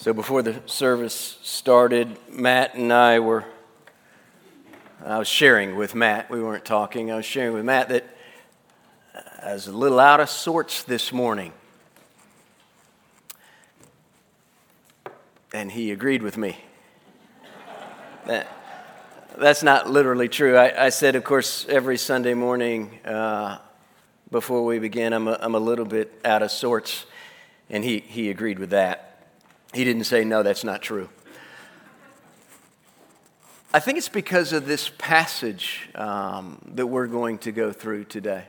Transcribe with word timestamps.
So 0.00 0.14
before 0.14 0.40
the 0.40 0.62
service 0.64 1.38
started, 1.42 2.16
Matt 2.30 2.74
and 2.74 2.90
I 2.90 3.18
were, 3.18 3.44
I 5.04 5.18
was 5.18 5.28
sharing 5.28 5.76
with 5.76 5.94
Matt, 5.94 6.30
we 6.30 6.42
weren't 6.42 6.64
talking, 6.64 7.12
I 7.12 7.16
was 7.16 7.26
sharing 7.26 7.52
with 7.52 7.66
Matt 7.66 7.90
that 7.90 8.06
I 9.42 9.52
was 9.52 9.66
a 9.66 9.72
little 9.72 10.00
out 10.00 10.20
of 10.20 10.30
sorts 10.30 10.84
this 10.84 11.12
morning. 11.12 11.52
And 15.52 15.70
he 15.70 15.90
agreed 15.90 16.22
with 16.22 16.38
me. 16.38 16.56
That, 18.24 18.48
that's 19.36 19.62
not 19.62 19.90
literally 19.90 20.30
true. 20.30 20.56
I, 20.56 20.86
I, 20.86 20.88
said, 20.88 21.14
of 21.14 21.24
course, 21.24 21.66
every 21.68 21.98
Sunday 21.98 22.32
morning 22.32 23.00
uh, 23.04 23.58
before 24.30 24.64
we 24.64 24.78
begin, 24.78 25.12
I'm 25.12 25.28
a, 25.28 25.36
I'm 25.38 25.54
a 25.54 25.60
little 25.60 25.84
bit 25.84 26.18
out 26.24 26.42
of 26.42 26.50
sorts. 26.50 27.04
And 27.68 27.84
he, 27.84 27.98
he 27.98 28.30
agreed 28.30 28.58
with 28.58 28.70
that. 28.70 29.09
He 29.72 29.84
didn't 29.84 30.04
say, 30.04 30.24
No, 30.24 30.42
that's 30.42 30.64
not 30.64 30.82
true. 30.82 31.08
I 33.72 33.78
think 33.78 33.98
it's 33.98 34.08
because 34.08 34.52
of 34.52 34.66
this 34.66 34.90
passage 34.98 35.88
um, 35.94 36.60
that 36.74 36.88
we're 36.88 37.06
going 37.06 37.38
to 37.38 37.52
go 37.52 37.70
through 37.70 38.04
today. 38.04 38.44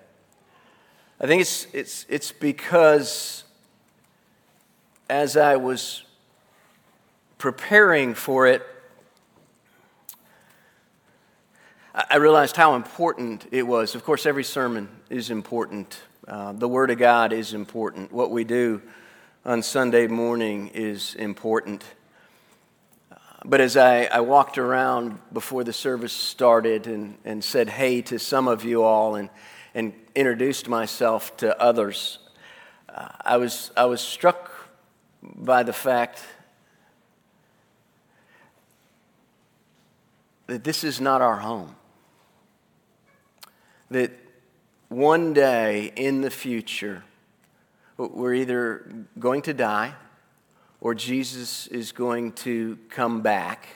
I 1.19 1.27
think 1.27 1.41
it's, 1.41 1.67
it's, 1.73 2.07
it's 2.09 2.31
because 2.31 3.43
as 5.07 5.37
I 5.37 5.57
was 5.57 6.01
preparing 7.37 8.15
for 8.15 8.47
it, 8.47 8.63
I 11.93 12.15
realized 12.15 12.55
how 12.55 12.75
important 12.75 13.45
it 13.51 13.63
was. 13.63 13.93
Of 13.93 14.03
course, 14.03 14.25
every 14.25 14.45
sermon 14.45 14.89
is 15.11 15.29
important, 15.29 16.01
uh, 16.27 16.53
the 16.53 16.67
Word 16.67 16.89
of 16.89 16.97
God 16.97 17.33
is 17.33 17.53
important. 17.53 18.11
What 18.11 18.31
we 18.31 18.43
do 18.43 18.81
on 19.43 19.63
Sunday 19.63 20.05
morning 20.05 20.69
is 20.73 21.15
important. 21.15 21.83
But 23.43 23.59
as 23.59 23.75
I, 23.75 24.03
I 24.05 24.19
walked 24.19 24.59
around 24.59 25.17
before 25.33 25.63
the 25.63 25.73
service 25.73 26.13
started 26.13 26.85
and, 26.85 27.17
and 27.25 27.43
said 27.43 27.67
hey 27.67 28.03
to 28.03 28.19
some 28.19 28.47
of 28.47 28.63
you 28.63 28.83
all 28.83 29.15
and, 29.15 29.29
and 29.73 29.93
introduced 30.13 30.67
myself 30.67 31.35
to 31.37 31.59
others, 31.59 32.19
uh, 32.87 33.07
I, 33.21 33.37
was, 33.37 33.71
I 33.75 33.85
was 33.85 33.99
struck 33.99 34.51
by 35.23 35.63
the 35.63 35.73
fact 35.73 36.21
that 40.45 40.63
this 40.63 40.83
is 40.83 41.01
not 41.01 41.21
our 41.21 41.37
home. 41.37 41.75
That 43.89 44.11
one 44.87 45.33
day 45.33 45.91
in 45.95 46.21
the 46.21 46.29
future, 46.29 47.03
we're 48.07 48.33
either 48.33 48.85
going 49.19 49.41
to 49.43 49.53
die 49.53 49.93
or 50.79 50.95
Jesus 50.95 51.67
is 51.67 51.91
going 51.91 52.31
to 52.33 52.77
come 52.89 53.21
back. 53.21 53.67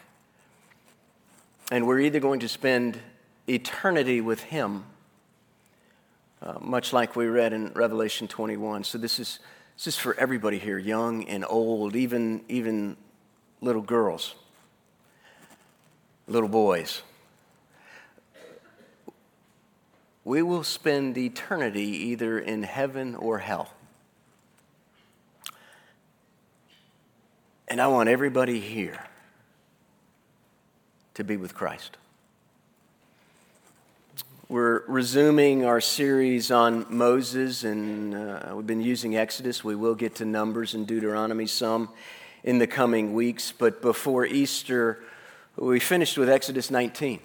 And 1.71 1.87
we're 1.87 1.99
either 1.99 2.19
going 2.19 2.39
to 2.41 2.49
spend 2.49 2.99
eternity 3.47 4.21
with 4.21 4.41
Him, 4.41 4.85
uh, 6.41 6.55
much 6.59 6.93
like 6.93 7.15
we 7.15 7.27
read 7.27 7.53
in 7.53 7.71
Revelation 7.73 8.27
21. 8.27 8.83
So 8.83 8.97
this 8.97 9.19
is, 9.19 9.39
this 9.77 9.87
is 9.87 9.97
for 9.97 10.15
everybody 10.19 10.57
here, 10.57 10.77
young 10.77 11.27
and 11.27 11.45
old, 11.47 11.95
even, 11.95 12.43
even 12.49 12.97
little 13.61 13.81
girls, 13.81 14.35
little 16.27 16.49
boys. 16.49 17.01
We 20.23 20.41
will 20.41 20.63
spend 20.63 21.19
eternity 21.19 21.83
either 22.07 22.39
in 22.39 22.63
heaven 22.63 23.13
or 23.15 23.37
hell. 23.37 23.74
And 27.67 27.81
I 27.81 27.87
want 27.87 28.09
everybody 28.09 28.59
here 28.59 29.03
to 31.15 31.23
be 31.23 31.35
with 31.35 31.55
Christ. 31.55 31.97
We're 34.47 34.85
resuming 34.85 35.65
our 35.65 35.81
series 35.81 36.51
on 36.51 36.85
Moses, 36.95 37.63
and 37.63 38.13
uh, 38.13 38.53
we've 38.53 38.67
been 38.67 38.81
using 38.81 39.17
Exodus. 39.17 39.63
We 39.63 39.73
will 39.73 39.95
get 39.95 40.13
to 40.15 40.25
Numbers 40.25 40.75
and 40.75 40.85
Deuteronomy 40.85 41.47
some 41.47 41.89
in 42.43 42.59
the 42.59 42.67
coming 42.67 43.15
weeks. 43.15 43.51
But 43.51 43.81
before 43.81 44.27
Easter, 44.27 45.01
we 45.55 45.79
finished 45.79 46.19
with 46.19 46.29
Exodus 46.29 46.69
19, 46.69 47.19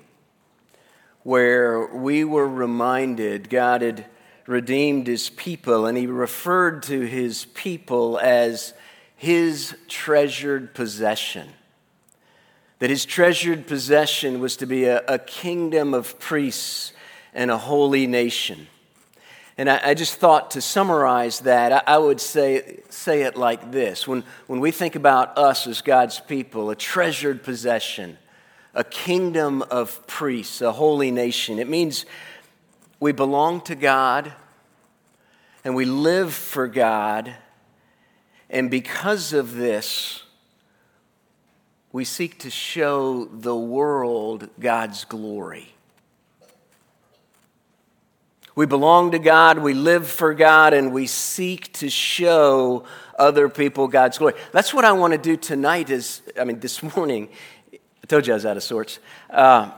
where 1.22 1.84
we 1.94 2.24
were 2.24 2.48
reminded 2.48 3.50
God 3.50 3.82
had 3.82 4.06
redeemed 4.46 5.06
his 5.06 5.28
people, 5.28 5.84
and 5.84 5.98
he 5.98 6.06
referred 6.06 6.84
to 6.84 7.00
his 7.00 7.44
people 7.52 8.18
as 8.18 8.72
his 9.20 9.76
treasured 9.86 10.72
possession. 10.72 11.46
That 12.78 12.88
his 12.88 13.04
treasured 13.04 13.66
possession 13.66 14.40
was 14.40 14.56
to 14.56 14.66
be 14.66 14.86
a, 14.86 15.04
a 15.06 15.18
kingdom 15.18 15.92
of 15.92 16.18
priests 16.18 16.94
and 17.34 17.50
a 17.50 17.58
holy 17.58 18.06
nation. 18.06 18.66
And 19.58 19.68
I, 19.68 19.80
I 19.84 19.92
just 19.92 20.14
thought 20.14 20.52
to 20.52 20.62
summarize 20.62 21.40
that, 21.40 21.70
I, 21.70 21.96
I, 21.96 21.98
would 21.98 22.18
say, 22.18 22.80
say 22.88 23.20
it 23.20 23.36
like 23.36 23.70
this 23.70 24.08
when, 24.08 24.24
when 24.46 24.58
we 24.58 24.70
think 24.70 24.96
about 24.96 25.36
us 25.36 25.66
as 25.66 25.82
God's 25.82 26.18
people, 26.18 26.70
a 26.70 26.74
treasured 26.74 27.42
possession, 27.42 28.16
a 28.74 28.84
kingdom 28.84 29.60
of 29.70 30.06
priests, 30.06 30.62
a 30.62 30.72
holy 30.72 31.10
nation, 31.10 31.58
it 31.58 31.68
means 31.68 32.06
we 33.00 33.12
belong 33.12 33.60
to 33.62 33.74
God 33.74 34.32
and 35.62 35.74
we 35.74 35.84
live 35.84 36.32
for 36.32 36.66
God 36.66 37.34
and 38.50 38.70
because 38.70 39.32
of 39.32 39.54
this, 39.54 40.24
we 41.92 42.04
seek 42.04 42.38
to 42.40 42.50
show 42.50 43.24
the 43.24 43.56
world 43.56 44.48
God's 44.58 45.04
glory. 45.04 45.72
We 48.56 48.66
belong 48.66 49.12
to 49.12 49.18
God, 49.18 49.58
we 49.58 49.72
live 49.72 50.06
for 50.08 50.34
God, 50.34 50.74
and 50.74 50.92
we 50.92 51.06
seek 51.06 51.72
to 51.74 51.88
show 51.88 52.84
other 53.18 53.48
people 53.48 53.86
God's 53.88 54.18
glory. 54.18 54.34
That's 54.52 54.74
what 54.74 54.84
I 54.84 54.92
want 54.92 55.12
to 55.12 55.18
do 55.18 55.36
tonight 55.36 55.88
is, 55.88 56.22
I 56.38 56.44
mean, 56.44 56.58
this 56.60 56.82
morning, 56.96 57.28
I 57.72 58.06
told 58.08 58.26
you 58.26 58.32
I 58.32 58.36
was 58.36 58.44
out 58.44 58.56
of 58.56 58.62
sorts. 58.64 58.98
Uh, 59.30 59.70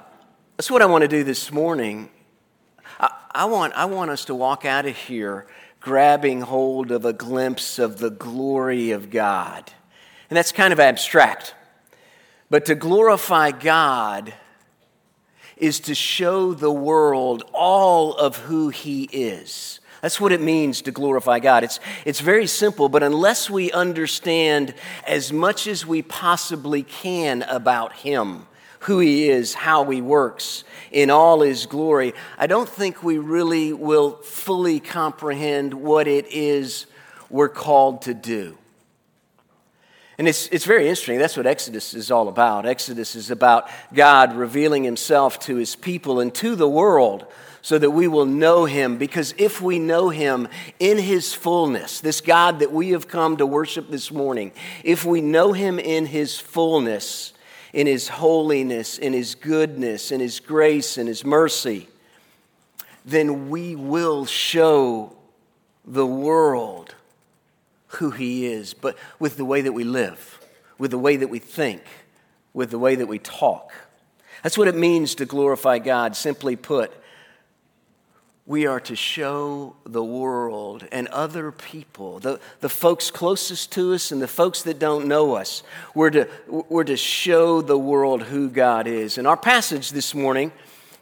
that's 0.57 0.71
what 0.71 0.81
I 0.81 0.87
want 0.87 1.03
to 1.03 1.09
do 1.09 1.23
this 1.23 1.53
morning. 1.53 2.09
I, 2.99 3.11
I, 3.33 3.45
want, 3.45 3.75
I 3.75 3.85
want 3.85 4.11
us 4.11 4.25
to 4.27 4.35
walk 4.35 4.65
out 4.65 4.87
of 4.87 4.97
here 4.97 5.47
grabbing 5.83 6.43
hold 6.43 6.93
of 6.93 7.05
a 7.05 7.13
glimpse 7.13 7.79
of 7.79 7.99
the 7.99 8.11
glory 8.11 8.93
of 8.93 9.11
God. 9.11 9.71
And 10.31 10.37
that's 10.37 10.53
kind 10.53 10.73
of 10.73 10.81
abstract. 10.81 11.55
But 12.49 12.67
to 12.67 12.75
glorify 12.75 13.51
God 13.51 14.33
is 15.57 15.81
to 15.81 15.95
show 15.95 16.55
the 16.55 16.73
world 16.73 17.43
all 17.53 18.15
of 18.15 18.37
who 18.37 18.69
He 18.69 19.05
is. 19.05 19.81
That's 20.01 20.21
what 20.21 20.33
it 20.33 20.41
means 20.41 20.83
to 20.83 20.93
glorify 20.93 21.39
God. 21.39 21.65
It's, 21.65 21.81
it's 22.05 22.21
very 22.21 22.47
simple, 22.47 22.89
but 22.89 23.03
unless 23.03 23.51
we 23.51 23.71
understand 23.73 24.75
as 25.07 25.33
much 25.33 25.67
as 25.67 25.87
we 25.87 26.03
possibly 26.03 26.83
can 26.83 27.43
about 27.43 27.93
Him, 27.93 28.47
who 28.83 28.99
He 28.99 29.29
is, 29.29 29.55
how 29.55 29.85
He 29.91 30.01
works 30.01 30.65
in 30.91 31.11
all 31.11 31.41
His 31.41 31.67
glory, 31.67 32.15
I 32.39 32.47
don't 32.47 32.69
think 32.69 33.03
we 33.03 33.19
really 33.19 33.73
will 33.73 34.17
fully 34.19 34.81
comprehend 34.81 35.75
what 35.75 36.07
it 36.07 36.27
is 36.31 36.87
we're 37.31 37.49
called 37.49 38.03
to 38.03 38.15
do. 38.15 38.59
And 40.19 40.29
it's, 40.29 40.47
it's 40.49 40.67
very 40.67 40.89
interesting. 40.89 41.19
That's 41.19 41.37
what 41.37 41.47
Exodus 41.47 41.95
is 41.95 42.11
all 42.11 42.29
about. 42.29 42.67
Exodus 42.67 43.17
is 43.17 43.31
about 43.31 43.69
God 43.95 44.35
revealing 44.37 44.85
Himself 44.85 45.41
to 45.41 45.57
His 45.57 45.75
people 45.75 46.21
and 46.21 46.35
to 46.37 46.55
the 46.55 46.69
world 46.69 47.27
so 47.63 47.79
that 47.79 47.91
we 47.93 48.09
will 48.09 48.27
know 48.27 48.65
Him. 48.65 48.99
Because 48.99 49.35
if 49.39 49.63
we 49.63 49.79
know 49.79 50.11
Him 50.11 50.49
in 50.79 50.99
His 50.99 51.33
fullness, 51.33 52.01
this 52.01 52.21
God 52.21 52.59
that 52.59 52.73
we 52.73 52.91
have 52.91 53.09
come 53.09 53.39
to 53.39 53.47
worship 53.47 53.91
this 53.91 54.13
morning, 54.13 54.53
if 54.85 55.05
we 55.05 55.21
know 55.21 55.53
Him 55.53 55.79
in 55.79 56.07
His 56.07 56.39
fullness, 56.39 57.33
in 57.73 57.87
His 57.87 58.09
holiness, 58.09 58.99
in 58.99 59.13
His 59.13 59.35
goodness, 59.35 60.13
in 60.13 60.21
His 60.21 60.41
grace, 60.41 60.99
in 60.99 61.07
His 61.07 61.25
mercy, 61.25 61.89
then 63.05 63.51
we 63.51 63.75
will 63.75 64.27
show 64.27 65.13
the 65.85 66.07
world 66.07 66.95
who 67.89 68.11
He 68.11 68.47
is, 68.47 68.75
but 68.75 68.97
with 69.19 69.37
the 69.37 69.45
way 69.45 69.63
that 69.63 69.73
we 69.73 69.85
live, 69.85 70.41
with 70.79 70.91
the 70.91 70.99
way 70.99 71.17
that 71.17 71.29
we 71.29 71.39
think, 71.39 71.83
with 72.55 72.71
the 72.71 72.79
way 72.79 72.95
that 72.95 73.07
we 73.07 73.19
talk. 73.19 73.73
That's 74.43 74.59
what 74.59 74.69
it 74.69 74.77
means 74.77 75.15
to 75.17 75.25
glorify 75.25 75.79
God. 75.79 76.17
Simply 76.17 76.57
put, 76.57 76.93
we 78.45 78.67
are 78.67 78.81
to 78.81 78.97
show 78.97 79.77
the 79.85 80.03
world 80.03 80.87
and 80.91 81.07
other 81.09 81.53
people, 81.53 82.19
the, 82.19 82.41
the 82.61 82.69
folks 82.69 83.11
closest 83.11 83.71
to 83.73 83.95
us 83.95 84.11
and 84.11 84.21
the 84.21 84.29
folks 84.29 84.63
that 84.63 84.81
don't 84.81 85.07
know 85.07 85.35
us, 85.35 85.63
we're 85.95 86.11
to, 86.11 86.29
we're 86.49 86.83
to 86.83 86.97
show 86.97 87.63
the 87.63 87.79
world 87.79 88.23
who 88.25 88.51
God 88.51 88.89
is. 88.89 89.17
And 89.17 89.29
our 89.29 89.37
passage 89.37 89.91
this 89.91 90.13
morning, 90.13 90.51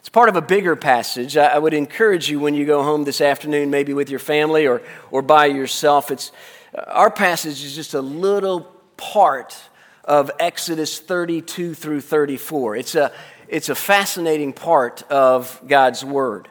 it's 0.00 0.10
part 0.10 0.28
of 0.28 0.36
a 0.36 0.42
bigger 0.42 0.76
passage. 0.76 1.38
I, 1.38 1.54
I 1.54 1.58
would 1.58 1.72
encourage 1.72 2.28
you 2.28 2.40
when 2.40 2.54
you 2.54 2.66
go 2.66 2.82
home 2.82 3.04
this 3.04 3.22
afternoon, 3.22 3.70
maybe 3.70 3.94
with 3.94 4.10
your 4.10 4.18
family 4.18 4.66
or, 4.66 4.82
or 5.10 5.22
by 5.22 5.46
yourself, 5.46 6.10
it's, 6.10 6.32
uh, 6.74 6.82
our 6.88 7.10
passage 7.10 7.64
is 7.64 7.74
just 7.74 7.94
a 7.94 8.02
little 8.02 8.70
part 8.98 9.58
of 10.04 10.30
Exodus 10.38 10.98
32 10.98 11.72
through 11.72 12.02
34. 12.02 12.76
It's 12.76 12.94
a, 12.94 13.12
it's 13.48 13.70
a 13.70 13.74
fascinating 13.74 14.52
part 14.52 15.02
of 15.04 15.58
God's 15.66 16.04
Word. 16.04 16.50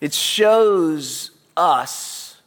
It 0.00 0.14
shows 0.14 1.30
us, 1.56 2.40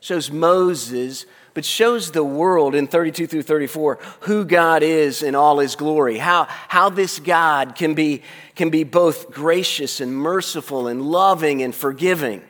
shows 0.00 0.30
Moses, 0.30 1.26
but 1.52 1.64
shows 1.64 2.10
the 2.10 2.24
world 2.24 2.74
in 2.74 2.86
32 2.86 3.26
through 3.26 3.42
34 3.42 3.98
who 4.20 4.44
God 4.44 4.82
is 4.82 5.22
in 5.22 5.34
all 5.34 5.58
his 5.58 5.74
glory, 5.74 6.18
how, 6.18 6.44
how 6.68 6.90
this 6.90 7.18
God 7.18 7.74
can 7.74 7.94
be, 7.94 8.22
can 8.54 8.70
be 8.70 8.84
both 8.84 9.30
gracious 9.30 10.00
and 10.00 10.14
merciful 10.14 10.86
and 10.86 11.02
loving 11.02 11.62
and 11.62 11.74
forgiving, 11.74 12.42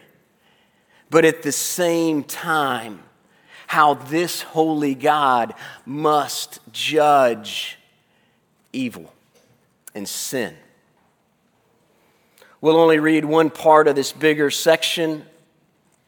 but 1.08 1.24
at 1.24 1.42
the 1.42 1.52
same 1.52 2.24
time, 2.24 3.00
how 3.68 3.94
this 3.94 4.42
holy 4.42 4.94
God 4.94 5.54
must 5.84 6.60
judge 6.72 7.78
evil 8.72 9.12
and 9.94 10.08
sin. 10.08 10.56
We'll 12.62 12.78
only 12.78 12.98
read 12.98 13.26
one 13.26 13.50
part 13.50 13.86
of 13.86 13.96
this 13.96 14.12
bigger 14.12 14.50
section 14.50 15.26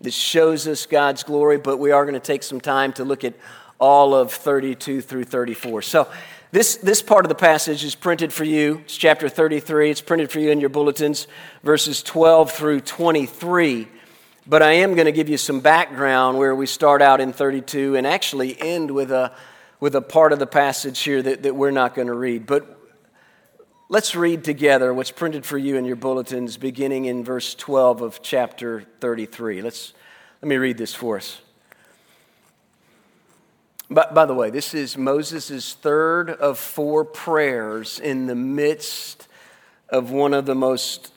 that 0.00 0.14
shows 0.14 0.66
us 0.66 0.86
God's 0.86 1.22
glory, 1.22 1.58
but 1.58 1.76
we 1.76 1.90
are 1.90 2.04
going 2.04 2.14
to 2.14 2.20
take 2.20 2.42
some 2.42 2.60
time 2.60 2.94
to 2.94 3.04
look 3.04 3.22
at 3.22 3.34
all 3.78 4.14
of 4.14 4.32
32 4.32 5.02
through 5.02 5.24
34. 5.24 5.82
So, 5.82 6.08
this, 6.50 6.76
this 6.76 7.02
part 7.02 7.26
of 7.26 7.28
the 7.28 7.34
passage 7.34 7.84
is 7.84 7.94
printed 7.94 8.32
for 8.32 8.44
you. 8.44 8.78
It's 8.84 8.96
chapter 8.96 9.28
33. 9.28 9.90
It's 9.90 10.00
printed 10.00 10.30
for 10.30 10.40
you 10.40 10.50
in 10.50 10.60
your 10.60 10.70
bulletins, 10.70 11.26
verses 11.62 12.02
12 12.02 12.52
through 12.52 12.80
23. 12.80 13.86
But 14.46 14.62
I 14.62 14.72
am 14.72 14.94
going 14.94 15.04
to 15.04 15.12
give 15.12 15.28
you 15.28 15.36
some 15.36 15.60
background 15.60 16.38
where 16.38 16.54
we 16.54 16.64
start 16.64 17.02
out 17.02 17.20
in 17.20 17.34
32 17.34 17.96
and 17.96 18.06
actually 18.06 18.58
end 18.58 18.90
with 18.90 19.12
a, 19.12 19.32
with 19.78 19.94
a 19.94 20.00
part 20.00 20.32
of 20.32 20.38
the 20.38 20.46
passage 20.46 21.00
here 21.00 21.20
that, 21.20 21.42
that 21.42 21.54
we're 21.54 21.70
not 21.70 21.94
going 21.94 22.08
to 22.08 22.14
read. 22.14 22.46
But 22.46 22.77
let's 23.88 24.14
read 24.14 24.44
together 24.44 24.92
what's 24.92 25.10
printed 25.10 25.46
for 25.46 25.56
you 25.56 25.76
in 25.76 25.84
your 25.84 25.96
bulletins, 25.96 26.56
beginning 26.56 27.06
in 27.06 27.24
verse 27.24 27.54
12 27.54 28.02
of 28.02 28.22
chapter 28.22 28.82
33. 29.00 29.62
Let's, 29.62 29.94
let 30.42 30.48
me 30.48 30.56
read 30.56 30.76
this 30.76 30.94
for 30.94 31.16
us. 31.16 31.40
By, 33.90 34.06
by 34.12 34.26
the 34.26 34.34
way, 34.34 34.50
this 34.50 34.74
is 34.74 34.98
Moses' 34.98 35.72
third 35.72 36.30
of 36.30 36.58
four 36.58 37.04
prayers 37.04 37.98
in 37.98 38.26
the 38.26 38.34
midst 38.34 39.26
of 39.88 40.10
one 40.10 40.34
of 40.34 40.44
the 40.44 40.54
most 40.54 41.12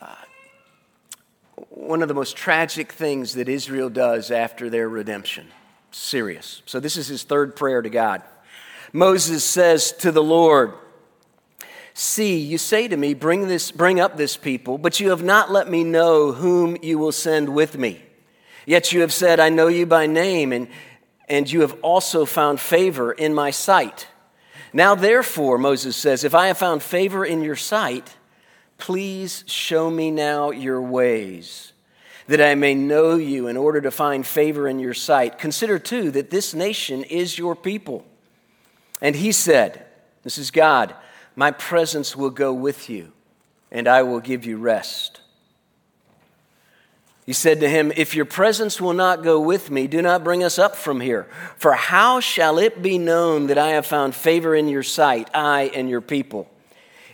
uh, 0.00 0.14
one 1.70 2.02
of 2.02 2.08
the 2.08 2.14
most 2.14 2.36
tragic 2.36 2.92
things 2.92 3.34
that 3.34 3.48
Israel 3.48 3.88
does 3.88 4.30
after 4.30 4.68
their 4.68 4.88
redemption. 4.88 5.46
Serious. 5.90 6.60
So, 6.66 6.80
this 6.80 6.98
is 6.98 7.06
his 7.06 7.22
third 7.22 7.56
prayer 7.56 7.80
to 7.80 7.88
God. 7.88 8.22
Moses 8.92 9.42
says 9.42 9.92
to 9.92 10.12
the 10.12 10.22
Lord, 10.22 10.74
See, 11.94 12.38
you 12.38 12.58
say 12.58 12.88
to 12.88 12.96
me, 12.96 13.14
bring, 13.14 13.46
this, 13.46 13.70
bring 13.70 14.00
up 14.00 14.16
this 14.16 14.36
people, 14.36 14.78
but 14.78 14.98
you 14.98 15.10
have 15.10 15.22
not 15.22 15.52
let 15.52 15.70
me 15.70 15.84
know 15.84 16.32
whom 16.32 16.76
you 16.82 16.98
will 16.98 17.12
send 17.12 17.54
with 17.54 17.78
me. 17.78 18.02
Yet 18.66 18.92
you 18.92 19.00
have 19.02 19.12
said, 19.12 19.38
I 19.38 19.48
know 19.48 19.68
you 19.68 19.86
by 19.86 20.06
name, 20.06 20.52
and, 20.52 20.66
and 21.28 21.50
you 21.50 21.60
have 21.60 21.78
also 21.82 22.24
found 22.24 22.58
favor 22.58 23.12
in 23.12 23.32
my 23.32 23.52
sight. 23.52 24.08
Now, 24.72 24.96
therefore, 24.96 25.56
Moses 25.56 25.96
says, 25.96 26.24
if 26.24 26.34
I 26.34 26.48
have 26.48 26.58
found 26.58 26.82
favor 26.82 27.24
in 27.24 27.42
your 27.42 27.54
sight, 27.54 28.16
please 28.76 29.44
show 29.46 29.88
me 29.88 30.10
now 30.10 30.50
your 30.50 30.82
ways 30.82 31.72
that 32.26 32.40
I 32.40 32.54
may 32.56 32.74
know 32.74 33.16
you 33.16 33.46
in 33.46 33.56
order 33.56 33.80
to 33.82 33.90
find 33.90 34.26
favor 34.26 34.66
in 34.66 34.80
your 34.80 34.94
sight. 34.94 35.38
Consider 35.38 35.78
too 35.78 36.10
that 36.12 36.30
this 36.30 36.54
nation 36.54 37.04
is 37.04 37.38
your 37.38 37.54
people. 37.54 38.04
And 39.00 39.14
he 39.14 39.30
said, 39.30 39.84
This 40.22 40.38
is 40.38 40.50
God, 40.50 40.94
my 41.36 41.50
presence 41.50 42.16
will 42.16 42.30
go 42.30 42.52
with 42.52 42.88
you, 42.88 43.12
and 43.70 43.88
I 43.88 44.02
will 44.02 44.20
give 44.20 44.44
you 44.44 44.56
rest. 44.56 45.20
He 47.26 47.32
said 47.32 47.60
to 47.60 47.68
him, 47.68 47.92
If 47.96 48.14
your 48.14 48.26
presence 48.26 48.80
will 48.80 48.92
not 48.92 49.22
go 49.22 49.40
with 49.40 49.70
me, 49.70 49.86
do 49.86 50.02
not 50.02 50.24
bring 50.24 50.44
us 50.44 50.58
up 50.58 50.76
from 50.76 51.00
here. 51.00 51.26
For 51.56 51.72
how 51.72 52.20
shall 52.20 52.58
it 52.58 52.82
be 52.82 52.98
known 52.98 53.46
that 53.46 53.58
I 53.58 53.70
have 53.70 53.86
found 53.86 54.14
favor 54.14 54.54
in 54.54 54.68
your 54.68 54.82
sight, 54.82 55.30
I 55.32 55.70
and 55.74 55.88
your 55.88 56.02
people? 56.02 56.50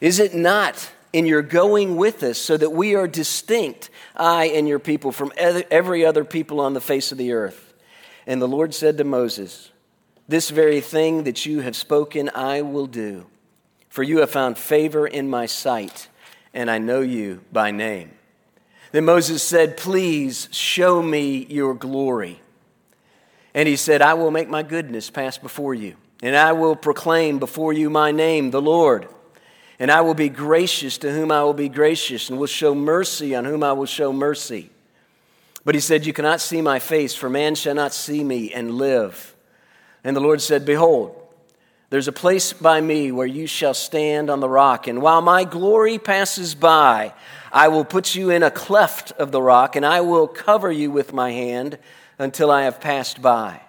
Is 0.00 0.18
it 0.18 0.34
not 0.34 0.90
in 1.12 1.26
your 1.26 1.42
going 1.42 1.96
with 1.96 2.22
us 2.22 2.38
so 2.38 2.56
that 2.56 2.70
we 2.70 2.94
are 2.94 3.08
distinct, 3.08 3.90
I 4.14 4.46
and 4.46 4.68
your 4.68 4.78
people, 4.78 5.12
from 5.12 5.32
every 5.36 6.04
other 6.04 6.24
people 6.24 6.60
on 6.60 6.74
the 6.74 6.80
face 6.80 7.12
of 7.12 7.18
the 7.18 7.32
earth. 7.32 7.74
And 8.26 8.40
the 8.40 8.48
Lord 8.48 8.74
said 8.74 8.98
to 8.98 9.04
Moses, 9.04 9.70
This 10.28 10.50
very 10.50 10.80
thing 10.80 11.24
that 11.24 11.46
you 11.46 11.60
have 11.60 11.74
spoken, 11.74 12.30
I 12.34 12.62
will 12.62 12.86
do, 12.86 13.26
for 13.90 14.02
you 14.02 14.18
have 14.18 14.30
found 14.30 14.56
favor 14.56 15.06
in 15.06 15.28
my 15.28 15.44
sight, 15.46 16.08
and 16.54 16.70
I 16.70 16.78
know 16.78 17.00
you 17.00 17.42
by 17.52 17.72
name. 17.72 18.12
Then 18.92 19.04
Moses 19.04 19.42
said, 19.42 19.76
Please 19.76 20.48
show 20.52 21.02
me 21.02 21.44
your 21.50 21.74
glory. 21.74 22.40
And 23.52 23.68
he 23.68 23.76
said, 23.76 24.00
I 24.00 24.14
will 24.14 24.30
make 24.30 24.48
my 24.48 24.62
goodness 24.62 25.10
pass 25.10 25.36
before 25.36 25.74
you, 25.74 25.96
and 26.22 26.36
I 26.36 26.52
will 26.52 26.76
proclaim 26.76 27.38
before 27.38 27.72
you 27.72 27.90
my 27.90 28.12
name, 28.12 28.52
the 28.52 28.62
Lord. 28.62 29.08
And 29.80 29.90
I 29.90 30.02
will 30.02 30.14
be 30.14 30.28
gracious 30.28 30.98
to 30.98 31.10
whom 31.12 31.32
I 31.32 31.42
will 31.42 31.54
be 31.54 31.68
gracious, 31.68 32.30
and 32.30 32.38
will 32.38 32.46
show 32.46 32.74
mercy 32.74 33.34
on 33.34 33.44
whom 33.44 33.64
I 33.64 33.72
will 33.72 33.86
show 33.86 34.12
mercy. 34.12 34.70
But 35.64 35.74
he 35.74 35.80
said, 35.80 36.06
You 36.06 36.12
cannot 36.12 36.40
see 36.40 36.62
my 36.62 36.78
face, 36.78 37.14
for 37.14 37.28
man 37.28 37.54
shall 37.56 37.74
not 37.74 37.92
see 37.92 38.22
me 38.22 38.52
and 38.52 38.74
live. 38.74 39.34
And 40.04 40.14
the 40.14 40.20
Lord 40.20 40.40
said, 40.40 40.64
Behold, 40.64 41.19
there's 41.90 42.08
a 42.08 42.12
place 42.12 42.52
by 42.52 42.80
me 42.80 43.10
where 43.10 43.26
you 43.26 43.48
shall 43.48 43.74
stand 43.74 44.30
on 44.30 44.38
the 44.38 44.48
rock, 44.48 44.86
and 44.86 45.02
while 45.02 45.20
my 45.20 45.42
glory 45.42 45.98
passes 45.98 46.54
by, 46.54 47.12
I 47.52 47.66
will 47.66 47.84
put 47.84 48.14
you 48.14 48.30
in 48.30 48.44
a 48.44 48.50
cleft 48.50 49.10
of 49.12 49.32
the 49.32 49.42
rock, 49.42 49.74
and 49.74 49.84
I 49.84 50.00
will 50.00 50.28
cover 50.28 50.70
you 50.70 50.92
with 50.92 51.12
my 51.12 51.32
hand 51.32 51.78
until 52.16 52.50
I 52.50 52.62
have 52.62 52.80
passed 52.80 53.20
by. 53.20 53.60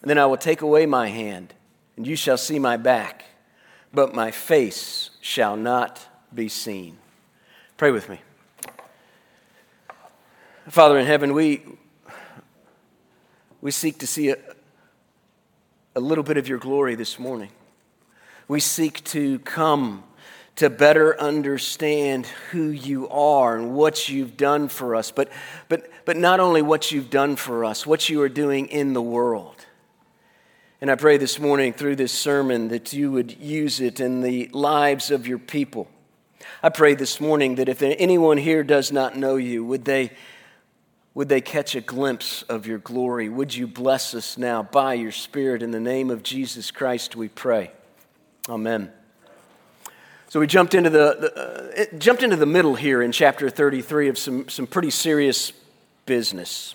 And 0.00 0.08
then 0.08 0.18
I 0.18 0.26
will 0.26 0.36
take 0.36 0.62
away 0.62 0.86
my 0.86 1.08
hand, 1.08 1.52
and 1.96 2.06
you 2.06 2.14
shall 2.14 2.38
see 2.38 2.60
my 2.60 2.76
back, 2.76 3.24
but 3.92 4.14
my 4.14 4.30
face 4.30 5.10
shall 5.20 5.56
not 5.56 6.06
be 6.32 6.48
seen. 6.48 6.96
Pray 7.76 7.90
with 7.90 8.08
me. 8.08 8.20
Father 10.68 10.96
in 10.96 11.06
heaven, 11.06 11.34
we, 11.34 11.62
we 13.60 13.72
seek 13.72 13.98
to 13.98 14.06
see 14.06 14.32
a, 15.98 16.00
little 16.00 16.22
bit 16.22 16.36
of 16.36 16.46
your 16.46 16.58
glory 16.58 16.94
this 16.94 17.18
morning. 17.18 17.50
We 18.46 18.60
seek 18.60 19.02
to 19.04 19.40
come 19.40 20.04
to 20.54 20.70
better 20.70 21.20
understand 21.20 22.26
who 22.52 22.68
you 22.68 23.08
are 23.08 23.56
and 23.56 23.74
what 23.74 24.08
you've 24.08 24.36
done 24.36 24.68
for 24.68 24.94
us, 24.94 25.10
but, 25.10 25.28
but, 25.68 25.90
but 26.04 26.16
not 26.16 26.38
only 26.38 26.62
what 26.62 26.92
you've 26.92 27.10
done 27.10 27.34
for 27.34 27.64
us, 27.64 27.84
what 27.84 28.08
you 28.08 28.22
are 28.22 28.28
doing 28.28 28.68
in 28.68 28.92
the 28.92 29.02
world. 29.02 29.66
And 30.80 30.88
I 30.88 30.94
pray 30.94 31.16
this 31.16 31.40
morning 31.40 31.72
through 31.72 31.96
this 31.96 32.12
sermon 32.12 32.68
that 32.68 32.92
you 32.92 33.10
would 33.10 33.36
use 33.40 33.80
it 33.80 33.98
in 33.98 34.20
the 34.20 34.48
lives 34.52 35.10
of 35.10 35.26
your 35.26 35.38
people. 35.38 35.88
I 36.62 36.68
pray 36.68 36.94
this 36.94 37.20
morning 37.20 37.56
that 37.56 37.68
if 37.68 37.82
anyone 37.82 38.38
here 38.38 38.62
does 38.62 38.92
not 38.92 39.16
know 39.16 39.34
you, 39.34 39.64
would 39.64 39.84
they, 39.84 40.12
would 41.14 41.28
they 41.28 41.40
catch 41.40 41.74
a 41.74 41.80
glimpse 41.80 42.42
of 42.42 42.66
your 42.66 42.78
glory? 42.78 43.28
Would 43.28 43.54
you 43.54 43.66
bless 43.66 44.14
us 44.14 44.38
now 44.38 44.62
by 44.62 44.94
your 44.94 45.12
Spirit? 45.12 45.62
In 45.62 45.70
the 45.70 45.80
name 45.80 46.10
of 46.10 46.22
Jesus 46.22 46.70
Christ, 46.70 47.16
we 47.16 47.28
pray. 47.28 47.72
Amen. 48.48 48.92
So 50.28 50.40
we 50.40 50.46
jumped 50.46 50.74
into 50.74 50.90
the, 50.90 51.16
the 51.18 51.92
uh, 51.94 51.98
jumped 51.98 52.22
into 52.22 52.36
the 52.36 52.46
middle 52.46 52.74
here 52.74 53.02
in 53.02 53.12
chapter 53.12 53.48
33 53.48 54.08
of 54.08 54.18
some, 54.18 54.48
some 54.48 54.66
pretty 54.66 54.90
serious 54.90 55.52
business. 56.04 56.74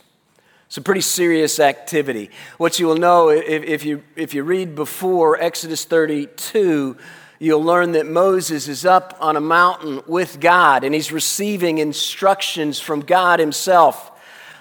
Some 0.69 0.83
pretty 0.83 1.01
serious 1.01 1.59
activity. 1.59 2.31
What 2.57 2.79
you 2.79 2.87
will 2.87 2.97
know 2.97 3.29
if, 3.29 3.63
if, 3.63 3.85
you, 3.85 4.03
if 4.15 4.33
you 4.33 4.41
read 4.41 4.73
before 4.73 5.39
Exodus 5.39 5.85
32, 5.85 6.97
you'll 7.37 7.63
learn 7.63 7.91
that 7.91 8.07
Moses 8.07 8.67
is 8.67 8.83
up 8.83 9.15
on 9.19 9.35
a 9.35 9.39
mountain 9.41 10.01
with 10.07 10.39
God 10.39 10.83
and 10.83 10.95
he's 10.95 11.11
receiving 11.11 11.77
instructions 11.77 12.79
from 12.79 13.01
God 13.01 13.39
himself 13.39 14.12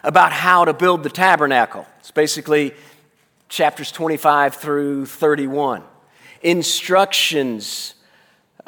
about 0.02 0.32
how 0.32 0.64
to 0.64 0.72
build 0.72 1.02
the 1.02 1.10
tabernacle. 1.10 1.86
It's 2.00 2.10
basically 2.10 2.74
chapters 3.48 3.92
25 3.92 4.54
through 4.54 5.06
31. 5.06 5.82
Instructions. 6.42 7.94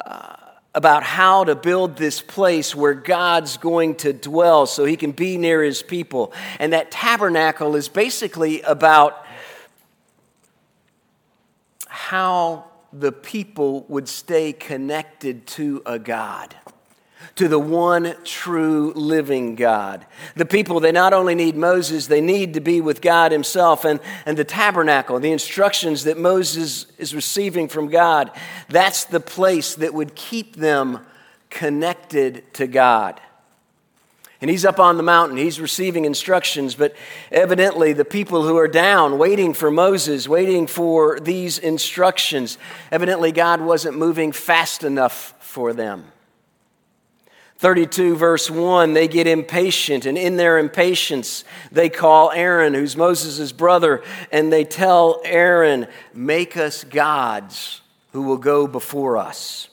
Uh, 0.05 0.35
about 0.75 1.03
how 1.03 1.45
to 1.45 1.55
build 1.55 1.95
this 1.95 2.21
place 2.21 2.75
where 2.75 2.93
God's 2.93 3.55
going 3.55 3.95
to 3.95 4.11
dwell 4.11 4.65
so 4.65 4.83
he 4.83 4.97
can 4.97 5.13
be 5.13 5.37
near 5.37 5.63
his 5.63 5.81
people. 5.81 6.33
And 6.59 6.73
that 6.73 6.91
tabernacle 6.91 7.77
is 7.77 7.87
basically 7.87 8.61
about 8.61 9.25
how 11.87 12.65
the 12.91 13.13
people 13.13 13.85
would 13.87 14.09
stay 14.09 14.51
connected 14.51 15.47
to 15.47 15.81
a 15.85 15.97
God. 15.97 16.53
To 17.35 17.49
the 17.49 17.59
one 17.59 18.15
true 18.23 18.93
living 18.95 19.55
God. 19.55 20.05
The 20.35 20.45
people, 20.45 20.79
they 20.79 20.93
not 20.93 21.11
only 21.11 21.35
need 21.35 21.57
Moses, 21.57 22.07
they 22.07 22.21
need 22.21 22.53
to 22.53 22.61
be 22.61 22.79
with 22.79 23.01
God 23.01 23.33
Himself. 23.33 23.83
And, 23.83 23.99
and 24.25 24.37
the 24.37 24.45
tabernacle, 24.45 25.19
the 25.19 25.33
instructions 25.33 26.05
that 26.05 26.17
Moses 26.17 26.85
is 26.97 27.13
receiving 27.13 27.67
from 27.67 27.89
God, 27.89 28.31
that's 28.69 29.03
the 29.03 29.19
place 29.19 29.75
that 29.75 29.93
would 29.93 30.15
keep 30.15 30.55
them 30.55 31.05
connected 31.49 32.53
to 32.53 32.67
God. 32.67 33.19
And 34.41 34.49
he's 34.49 34.65
up 34.65 34.79
on 34.79 34.97
the 34.97 35.03
mountain, 35.03 35.37
he's 35.37 35.59
receiving 35.59 36.05
instructions, 36.05 36.75
but 36.75 36.95
evidently 37.31 37.93
the 37.93 38.05
people 38.05 38.43
who 38.43 38.57
are 38.57 38.67
down, 38.67 39.17
waiting 39.17 39.53
for 39.53 39.71
Moses, 39.71 40.27
waiting 40.27 40.67
for 40.67 41.19
these 41.19 41.57
instructions, 41.57 42.57
evidently 42.91 43.31
God 43.31 43.61
wasn't 43.61 43.97
moving 43.97 44.31
fast 44.31 44.83
enough 44.83 45.33
for 45.39 45.73
them. 45.73 46.11
32, 47.57 48.15
verse 48.17 48.51
1, 48.51 48.93
they 48.93 49.07
get 49.07 49.27
impatient, 49.27 50.05
and 50.05 50.17
in 50.17 50.35
their 50.35 50.57
impatience, 50.57 51.45
they 51.71 51.89
call 51.89 52.31
Aaron, 52.31 52.73
who's 52.73 52.97
Moses' 52.97 53.51
brother, 53.53 54.03
and 54.31 54.51
they 54.51 54.65
tell 54.65 55.21
Aaron, 55.23 55.87
Make 56.13 56.57
us 56.57 56.83
gods 56.83 57.81
who 58.11 58.23
will 58.23 58.37
go 58.37 58.67
before 58.67 59.17
us. 59.17 59.69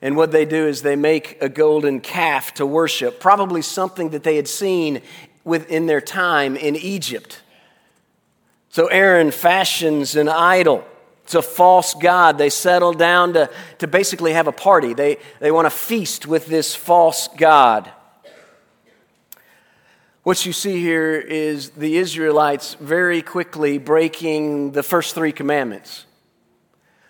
And 0.00 0.16
what 0.16 0.30
they 0.30 0.44
do 0.44 0.66
is 0.66 0.82
they 0.82 0.96
make 0.96 1.38
a 1.40 1.48
golden 1.48 2.00
calf 2.00 2.54
to 2.54 2.66
worship, 2.66 3.18
probably 3.18 3.62
something 3.62 4.10
that 4.10 4.22
they 4.22 4.36
had 4.36 4.46
seen 4.46 5.02
within 5.42 5.86
their 5.86 6.00
time 6.00 6.54
in 6.56 6.76
Egypt. 6.76 7.42
So 8.68 8.86
Aaron 8.88 9.30
fashions 9.30 10.14
an 10.16 10.28
idol 10.28 10.84
it's 11.26 11.34
a 11.34 11.42
false 11.42 11.92
God. 11.94 12.38
They 12.38 12.50
settle 12.50 12.92
down 12.92 13.32
to, 13.32 13.50
to 13.78 13.88
basically 13.88 14.32
have 14.34 14.46
a 14.46 14.52
party. 14.52 14.94
They, 14.94 15.16
they 15.40 15.50
want 15.50 15.66
to 15.66 15.70
feast 15.70 16.24
with 16.24 16.46
this 16.46 16.72
false 16.72 17.26
God. 17.36 17.90
What 20.22 20.46
you 20.46 20.52
see 20.52 20.80
here 20.80 21.16
is 21.16 21.70
the 21.70 21.96
Israelites 21.96 22.74
very 22.74 23.22
quickly 23.22 23.78
breaking 23.78 24.70
the 24.70 24.84
first 24.84 25.16
three 25.16 25.32
commandments. 25.32 26.06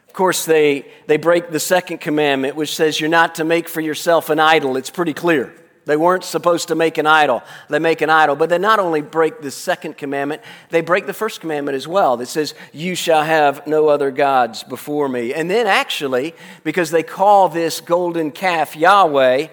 Of 0.08 0.14
course, 0.14 0.46
they, 0.46 0.86
they 1.06 1.18
break 1.18 1.50
the 1.50 1.60
second 1.60 1.98
commandment, 1.98 2.56
which 2.56 2.74
says 2.74 2.98
you're 2.98 3.10
not 3.10 3.34
to 3.34 3.44
make 3.44 3.68
for 3.68 3.82
yourself 3.82 4.30
an 4.30 4.40
idol. 4.40 4.78
It's 4.78 4.88
pretty 4.88 5.12
clear. 5.12 5.52
They 5.86 5.96
weren't 5.96 6.24
supposed 6.24 6.68
to 6.68 6.74
make 6.74 6.98
an 6.98 7.06
idol. 7.06 7.44
They 7.68 7.78
make 7.78 8.00
an 8.00 8.10
idol. 8.10 8.34
But 8.34 8.50
they 8.50 8.58
not 8.58 8.80
only 8.80 9.02
break 9.02 9.40
the 9.40 9.52
second 9.52 9.96
commandment, 9.96 10.42
they 10.70 10.80
break 10.80 11.06
the 11.06 11.14
first 11.14 11.40
commandment 11.40 11.76
as 11.76 11.86
well 11.86 12.16
that 12.16 12.26
says, 12.26 12.54
You 12.72 12.96
shall 12.96 13.22
have 13.22 13.68
no 13.68 13.88
other 13.88 14.10
gods 14.10 14.64
before 14.64 15.08
me. 15.08 15.32
And 15.32 15.48
then, 15.48 15.68
actually, 15.68 16.34
because 16.64 16.90
they 16.90 17.04
call 17.04 17.48
this 17.48 17.80
golden 17.80 18.32
calf 18.32 18.74
Yahweh, 18.74 19.46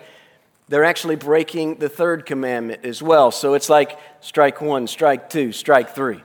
they're 0.70 0.84
actually 0.84 1.18
breaking 1.18 1.76
the 1.76 1.90
third 1.90 2.26
commandment 2.26 2.84
as 2.84 3.04
well. 3.04 3.30
So 3.30 3.54
it's 3.54 3.70
like 3.70 4.00
strike 4.20 4.60
one, 4.60 4.88
strike 4.88 5.30
two, 5.30 5.52
strike 5.52 5.92
three. 5.92 6.24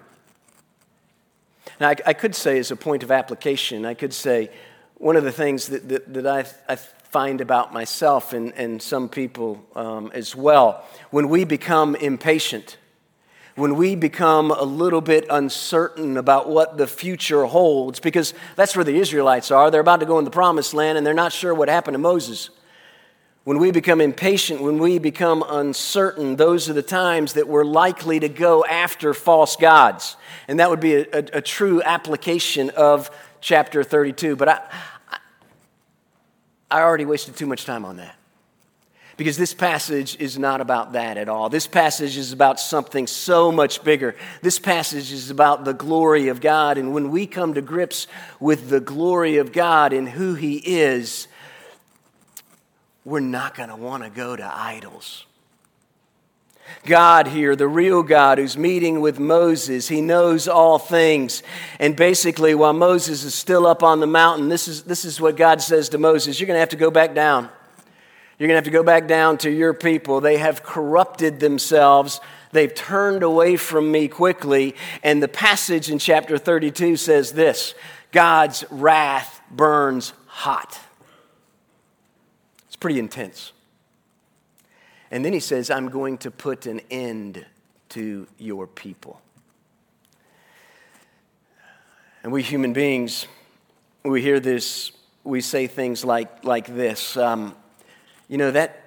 Now, 1.81 1.91
I, 1.91 1.97
I 2.07 2.13
could 2.15 2.35
say, 2.35 2.59
as 2.59 2.71
a 2.71 2.77
point 2.77 3.03
of 3.03 3.11
application, 3.11 3.85
I 3.85 3.93
could 3.93 4.15
say, 4.15 4.51
one 4.95 5.17
of 5.17 5.25
the 5.25 5.33
things 5.33 5.67
that, 5.67 5.87
that, 5.91 6.15
that 6.15 6.27
I, 6.27 6.73
I 6.73 6.79
find 7.11 7.41
about 7.41 7.73
myself 7.73 8.33
and, 8.33 8.53
and 8.55 8.83
some 8.83 9.09
people 9.09 9.65
um, 9.75 10.11
as 10.15 10.37
well. 10.37 10.85
When 11.11 11.29
we 11.29 11.45
become 11.45 11.95
impatient, 11.97 12.77
when 13.55 13.77
we 13.77 13.95
become 13.97 14.51
a 14.51 14.63
little 14.63 15.01
bit 15.01 15.27
uncertain 15.31 16.17
about 16.17 16.49
what 16.49 16.77
the 16.77 16.87
future 16.87 17.45
holds, 17.47 17.99
because 17.99 18.35
that's 18.57 18.77
where 18.77 18.85
the 18.85 18.97
Israelites 18.97 19.51
are. 19.51 19.71
They're 19.71 19.81
about 19.81 20.01
to 20.01 20.07
go 20.07 20.19
in 20.19 20.25
the 20.25 20.31
promised 20.31 20.75
land 20.75 20.97
and 20.97 21.07
they're 21.07 21.15
not 21.15 21.33
sure 21.33 21.55
what 21.55 21.69
happened 21.69 21.95
to 21.95 21.99
Moses. 21.99 22.51
When 23.45 23.59
we 23.59 23.71
become 23.71 24.03
impatient, 24.03 24.61
when 24.61 24.79
we 24.79 24.99
become 24.99 25.43
uncertain, 25.49 26.37
those 26.37 26.69
are 26.69 26.75
the 26.75 26.83
times 26.83 27.33
that 27.33 27.49
we're 27.49 27.65
likely 27.65 28.21
to 28.21 28.29
go 28.29 28.63
after 28.67 29.15
false 29.15 29.57
gods. 29.57 30.17
And 30.47 30.61
that 30.61 30.69
would 30.69 30.81
be 30.81 30.97
a, 30.97 31.07
a, 31.15 31.25
a 31.35 31.41
true 31.41 31.83
application 31.83 32.69
of 32.71 33.11
chapter 33.41 33.83
32. 33.83 34.37
But 34.37 34.49
I, 34.51 34.61
I 36.71 36.83
already 36.83 37.05
wasted 37.05 37.37
too 37.37 37.47
much 37.47 37.65
time 37.65 37.85
on 37.85 37.97
that. 37.97 38.15
Because 39.17 39.37
this 39.37 39.53
passage 39.53 40.17
is 40.21 40.39
not 40.39 40.61
about 40.61 40.93
that 40.93 41.17
at 41.17 41.29
all. 41.29 41.49
This 41.49 41.67
passage 41.67 42.17
is 42.17 42.33
about 42.33 42.61
something 42.61 43.09
so 43.09 43.51
much 43.51 43.83
bigger. 43.83 44.15
This 44.43 44.61
passage 44.61 45.11
is 45.11 45.29
about 45.31 45.65
the 45.65 45.75
glory 45.75 46.29
of 46.29 46.41
God. 46.41 46.79
And 46.79 46.95
when 46.95 47.11
we 47.11 47.27
come 47.27 47.55
to 47.55 47.61
grips 47.61 48.07
with 48.39 48.69
the 48.69 48.79
glory 48.79 49.39
of 49.39 49.53
God 49.53 49.93
and 49.93 50.09
who 50.09 50.35
He 50.35 50.59
is, 50.59 51.27
we're 53.05 53.19
not 53.19 53.57
going 53.57 53.71
to 53.71 53.77
want 53.77 54.05
to 54.05 54.11
go 54.11 54.37
to 54.37 54.45
idols. 54.45 55.25
God 56.85 57.29
here, 57.29 57.55
the 57.57 57.69
real 57.69 58.03
God 58.03 58.39
who's 58.39 58.57
meeting 58.57 59.01
with 59.01 59.19
Moses. 59.19 59.89
He 59.89 60.01
knows 60.01 60.49
all 60.49 60.79
things. 60.79 61.43
And 61.79 61.95
basically, 61.95 62.55
while 62.55 62.73
Moses 62.73 63.25
is 63.25 63.35
still 63.35 63.67
up 63.67 63.83
on 63.83 64.01
the 64.01 64.07
mountain, 64.07 64.49
this 64.49 64.69
is, 64.69 64.85
this 64.85 65.05
is 65.05 65.21
what 65.21 65.37
God 65.37 65.61
says 65.61 65.89
to 65.91 65.99
Moses 65.99 66.39
You're 66.41 66.47
going 66.47 66.57
to 66.57 66.61
have 66.61 66.71
to 66.71 66.77
go 66.77 66.91
back 66.91 67.15
down. 67.15 67.49
You're 68.39 68.47
going 68.47 68.55
to 68.55 68.59
have 68.59 68.65
to 68.65 68.71
go 68.71 68.85
back 68.85 69.09
down 69.09 69.39
to 69.39 69.51
your 69.51 69.75
people. 69.75 70.21
They 70.21 70.39
have 70.39 70.63
corrupted 70.63 71.41
themselves. 71.41 72.21
They've 72.53 72.73
turned 72.73 73.23
away 73.25 73.57
from 73.57 73.91
me 73.91 74.07
quickly. 74.07 74.77
And 75.03 75.23
the 75.23 75.29
passage 75.29 75.91
in 75.91 75.99
chapter 75.99 76.39
32 76.39 76.97
says 76.97 77.33
this 77.33 77.75
God's 78.13 78.65
wrath 78.71 79.41
burns 79.51 80.13
hot. 80.27 80.79
It's 82.69 82.77
pretty 82.77 82.99
intense. 82.99 83.53
And 85.11 85.25
then 85.25 85.33
he 85.33 85.41
says, 85.41 85.71
I'm 85.71 85.89
going 85.89 86.19
to 86.19 86.31
put 86.31 86.67
an 86.67 86.81
end 86.91 87.45
to 87.91 88.27
your 88.39 88.67
people. 88.67 89.21
And 92.23 92.33
we 92.33 92.43
human 92.43 92.73
beings, 92.73 93.27
we 94.05 94.21
hear 94.21 94.41
this, 94.41 94.93
we 95.25 95.41
say 95.41 95.67
things 95.67 96.05
like, 96.05 96.45
like 96.45 96.67
this 96.67 97.17
um, 97.17 97.55
You 98.29 98.37
know, 98.37 98.51
that, 98.51 98.85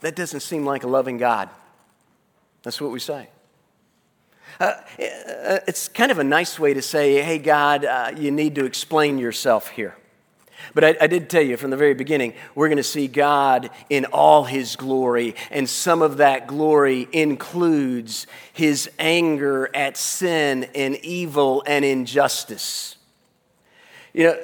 that 0.00 0.14
doesn't 0.14 0.40
seem 0.40 0.64
like 0.64 0.84
a 0.84 0.88
loving 0.88 1.18
God. 1.18 1.48
That's 2.62 2.80
what 2.80 2.92
we 2.92 3.00
say. 3.00 3.28
Uh, 4.60 4.64
uh 4.64 5.58
it's 5.66 5.88
kind 5.88 6.12
of 6.12 6.18
a 6.18 6.24
nice 6.24 6.58
way 6.58 6.74
to 6.74 6.82
say, 6.82 7.20
hey, 7.22 7.38
God, 7.38 7.84
uh, 7.84 8.12
you 8.16 8.30
need 8.30 8.54
to 8.54 8.64
explain 8.64 9.18
yourself 9.18 9.70
here. 9.70 9.96
But 10.74 10.84
I, 10.84 10.96
I, 11.02 11.06
did 11.06 11.28
tell 11.28 11.42
you 11.42 11.56
from 11.56 11.70
the 11.70 11.76
very 11.76 11.94
beginning, 11.94 12.34
we're 12.54 12.68
going 12.68 12.76
to 12.76 12.82
see 12.82 13.08
God 13.08 13.70
in 13.90 14.04
all 14.06 14.44
his 14.44 14.76
glory. 14.76 15.34
And 15.50 15.68
some 15.68 16.02
of 16.02 16.18
that 16.18 16.46
glory 16.46 17.08
includes 17.12 18.26
his 18.52 18.90
anger 18.98 19.70
at 19.74 19.96
sin 19.96 20.64
and 20.74 20.96
evil 20.96 21.62
and 21.66 21.84
injustice. 21.84 22.96
You 24.12 24.24
know, 24.24 24.38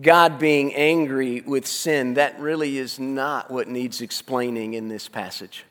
God 0.00 0.38
being 0.38 0.74
angry 0.74 1.40
with 1.40 1.66
sin, 1.66 2.14
that 2.14 2.38
really 2.38 2.78
is 2.78 2.98
not 2.98 3.50
what 3.50 3.68
needs 3.68 4.00
explaining 4.00 4.74
in 4.74 4.88
this 4.88 5.08
passage. 5.08 5.64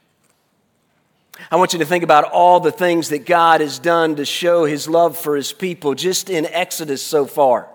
I 1.52 1.56
want 1.56 1.74
you 1.74 1.80
to 1.80 1.86
think 1.86 2.04
about 2.04 2.26
all 2.26 2.60
the 2.60 2.72
things 2.72 3.10
that 3.10 3.26
God 3.26 3.62
has 3.62 3.80
done 3.80 4.16
to 4.16 4.26
show 4.26 4.66
his 4.66 4.90
love 4.90 5.18
for 5.18 5.36
his 5.36 5.54
people 5.54 5.94
just 5.94 6.30
in 6.30 6.46
Exodus 6.48 7.02
so 7.02 7.26
far. 7.26 7.70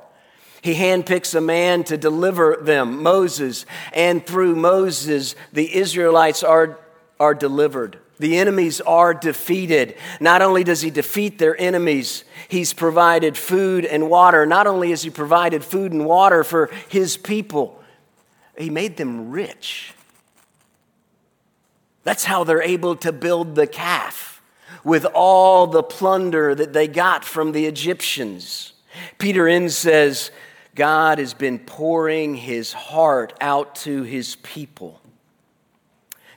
He 0.62 0.74
handpicks 0.74 1.34
a 1.34 1.40
man 1.40 1.82
to 1.84 1.98
deliver 1.98 2.56
them, 2.62 3.02
Moses, 3.02 3.66
and 3.92 4.24
through 4.24 4.54
Moses, 4.54 5.34
the 5.52 5.74
Israelites 5.74 6.44
are, 6.44 6.78
are 7.18 7.34
delivered. 7.34 7.98
The 8.20 8.38
enemies 8.38 8.80
are 8.80 9.12
defeated. 9.12 9.96
Not 10.20 10.40
only 10.40 10.62
does 10.62 10.80
he 10.80 10.90
defeat 10.90 11.38
their 11.38 11.60
enemies, 11.60 12.22
he's 12.46 12.72
provided 12.72 13.36
food 13.36 13.84
and 13.84 14.08
water. 14.08 14.46
Not 14.46 14.68
only 14.68 14.90
has 14.90 15.02
he 15.02 15.10
provided 15.10 15.64
food 15.64 15.90
and 15.90 16.06
water 16.06 16.44
for 16.44 16.70
his 16.88 17.16
people, 17.16 17.82
he 18.56 18.70
made 18.70 18.96
them 18.96 19.32
rich. 19.32 19.92
That's 22.04 22.22
how 22.22 22.44
they're 22.44 22.62
able 22.62 22.94
to 22.96 23.10
build 23.10 23.56
the 23.56 23.66
calf 23.66 24.40
with 24.84 25.06
all 25.06 25.66
the 25.66 25.82
plunder 25.82 26.54
that 26.54 26.72
they 26.72 26.86
got 26.86 27.24
from 27.24 27.50
the 27.50 27.66
Egyptians. 27.66 28.74
Peter 29.18 29.48
Enns 29.48 29.76
says, 29.76 30.30
God 30.74 31.18
has 31.18 31.34
been 31.34 31.58
pouring 31.58 32.34
his 32.34 32.72
heart 32.72 33.34
out 33.40 33.74
to 33.76 34.02
his 34.04 34.36
people. 34.36 35.00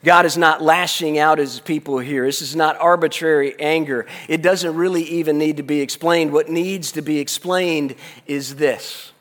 God 0.03 0.25
is 0.25 0.37
not 0.37 0.61
lashing 0.61 1.17
out 1.17 1.39
his 1.39 1.59
people 1.59 1.97
here. 1.97 2.25
This 2.25 2.41
is 2.41 2.55
not 2.55 2.77
arbitrary 2.79 3.59
anger. 3.59 4.05
It 4.29 4.41
doesn't 4.41 4.75
really 4.75 5.03
even 5.03 5.39
need 5.39 5.57
to 5.57 5.63
be 5.63 5.81
explained. 5.81 6.31
What 6.31 6.47
needs 6.47 6.91
to 6.93 7.01
be 7.01 7.19
explained 7.19 7.95
is 8.27 8.55
this 8.55 9.11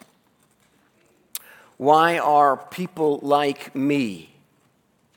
Why 1.79 2.19
are 2.19 2.57
people 2.57 3.21
like 3.23 3.75
me, 3.75 4.35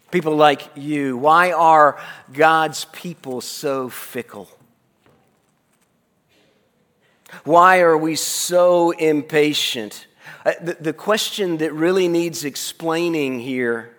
people 0.10 0.36
like 0.36 0.62
you, 0.76 1.18
why 1.18 1.52
are 1.52 2.00
God's 2.32 2.86
people 2.86 3.42
so 3.42 3.90
fickle? 3.90 4.50
Why 7.44 7.80
are 7.82 7.98
we 7.98 8.16
so 8.16 8.92
impatient? 8.92 10.08
Uh, 10.46 10.54
the, 10.62 10.78
the 10.80 10.94
question 10.94 11.58
that 11.58 11.74
really 11.74 12.08
needs 12.08 12.46
explaining 12.46 13.40
here 13.40 13.94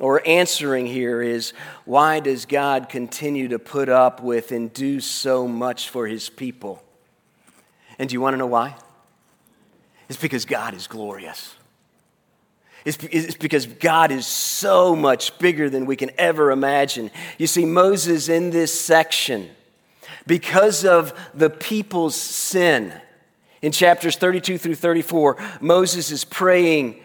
or 0.00 0.26
answering 0.26 0.86
here 0.86 1.22
is 1.22 1.52
why 1.84 2.20
does 2.20 2.46
God 2.46 2.88
continue 2.88 3.48
to 3.48 3.58
put 3.58 3.88
up 3.88 4.22
with 4.22 4.50
and 4.50 4.72
do 4.72 5.00
so 5.00 5.46
much 5.46 5.90
for 5.90 6.06
his 6.06 6.28
people? 6.28 6.82
And 7.98 8.08
do 8.08 8.14
you 8.14 8.20
want 8.20 8.34
to 8.34 8.38
know 8.38 8.46
why? 8.46 8.76
It's 10.08 10.20
because 10.20 10.44
God 10.44 10.74
is 10.74 10.86
glorious. 10.86 11.54
It's 12.84 13.36
because 13.36 13.64
God 13.64 14.10
is 14.10 14.26
so 14.26 14.94
much 14.94 15.38
bigger 15.38 15.70
than 15.70 15.86
we 15.86 15.96
can 15.96 16.10
ever 16.18 16.50
imagine. 16.50 17.10
You 17.38 17.46
see, 17.46 17.64
Moses 17.64 18.28
in 18.28 18.50
this 18.50 18.78
section, 18.78 19.48
because 20.26 20.84
of 20.84 21.12
the 21.34 21.50
people's 21.50 22.16
sin, 22.16 22.92
in 23.62 23.72
chapters 23.72 24.16
32 24.16 24.58
through 24.58 24.74
34, 24.74 25.36
Moses 25.60 26.10
is 26.10 26.24
praying 26.24 27.00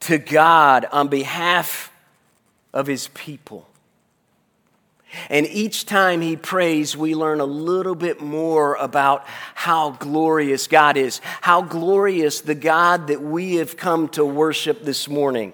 to 0.00 0.18
God 0.18 0.86
on 0.90 1.08
behalf 1.08 1.92
of 2.72 2.86
his 2.86 3.08
people. 3.14 3.68
And 5.30 5.46
each 5.46 5.86
time 5.86 6.20
he 6.20 6.36
prays, 6.36 6.96
we 6.96 7.14
learn 7.14 7.40
a 7.40 7.44
little 7.44 7.94
bit 7.94 8.20
more 8.20 8.74
about 8.74 9.24
how 9.54 9.92
glorious 9.92 10.66
God 10.66 10.96
is, 10.96 11.20
how 11.40 11.62
glorious 11.62 12.40
the 12.40 12.54
God 12.54 13.06
that 13.06 13.22
we 13.22 13.54
have 13.56 13.76
come 13.76 14.08
to 14.08 14.24
worship 14.24 14.82
this 14.82 15.08
morning. 15.08 15.52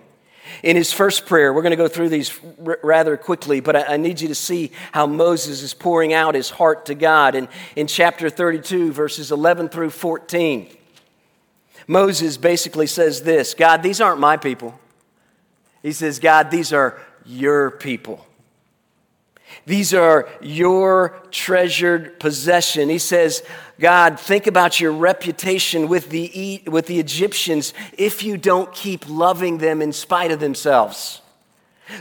In 0.62 0.76
his 0.76 0.92
first 0.92 1.26
prayer, 1.26 1.52
we're 1.52 1.62
going 1.62 1.70
to 1.70 1.76
go 1.76 1.88
through 1.88 2.08
these 2.08 2.38
r- 2.64 2.78
rather 2.82 3.16
quickly, 3.16 3.60
but 3.60 3.76
I, 3.76 3.94
I, 3.94 3.96
need 3.96 4.20
you 4.20 4.28
to 4.28 4.34
see 4.34 4.72
how 4.92 5.06
Moses 5.06 5.62
is 5.62 5.74
pouring 5.74 6.12
out 6.12 6.34
his 6.34 6.50
heart 6.50 6.86
to 6.86 6.94
God. 6.94 7.34
And 7.34 7.48
in 7.76 7.86
chapter 7.86 8.30
32, 8.30 8.92
verses 8.92 9.32
11 9.32 9.68
through 9.70 9.90
14, 9.90 10.68
Moses 11.86 12.36
basically 12.36 12.86
says 12.86 13.22
this 13.22 13.54
God, 13.54 13.82
these 13.82 14.00
aren't 14.00 14.20
my 14.20 14.36
people. 14.36 14.78
He 15.82 15.92
says, 15.92 16.18
God, 16.18 16.50
these 16.50 16.72
are 16.72 17.00
your 17.24 17.70
people. 17.70 18.26
These 19.70 19.94
are 19.94 20.28
your 20.40 21.16
treasured 21.30 22.18
possession. 22.18 22.88
He 22.88 22.98
says, 22.98 23.44
God, 23.78 24.18
think 24.18 24.48
about 24.48 24.80
your 24.80 24.90
reputation 24.90 25.86
with 25.86 26.10
the, 26.10 26.60
with 26.66 26.88
the 26.88 26.98
Egyptians 26.98 27.72
if 27.96 28.24
you 28.24 28.36
don't 28.36 28.72
keep 28.72 29.08
loving 29.08 29.58
them 29.58 29.80
in 29.80 29.92
spite 29.92 30.32
of 30.32 30.40
themselves. 30.40 31.22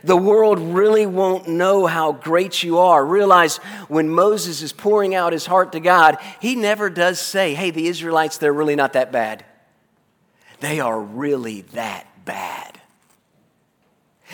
The 0.03 0.17
world 0.17 0.57
really 0.57 1.05
won't 1.05 1.47
know 1.47 1.85
how 1.85 2.13
great 2.13 2.63
you 2.63 2.79
are. 2.79 3.05
Realize 3.05 3.57
when 3.87 4.09
Moses 4.09 4.63
is 4.63 4.73
pouring 4.73 5.13
out 5.13 5.31
his 5.31 5.45
heart 5.45 5.73
to 5.73 5.79
God, 5.79 6.17
he 6.41 6.55
never 6.55 6.89
does 6.89 7.19
say, 7.19 7.53
hey, 7.53 7.69
the 7.69 7.85
Israelites, 7.85 8.39
they're 8.39 8.51
really 8.51 8.75
not 8.75 8.93
that 8.93 9.11
bad. 9.11 9.45
They 10.59 10.79
are 10.79 10.99
really 10.99 11.61
that 11.73 12.07
bad. 12.25 12.78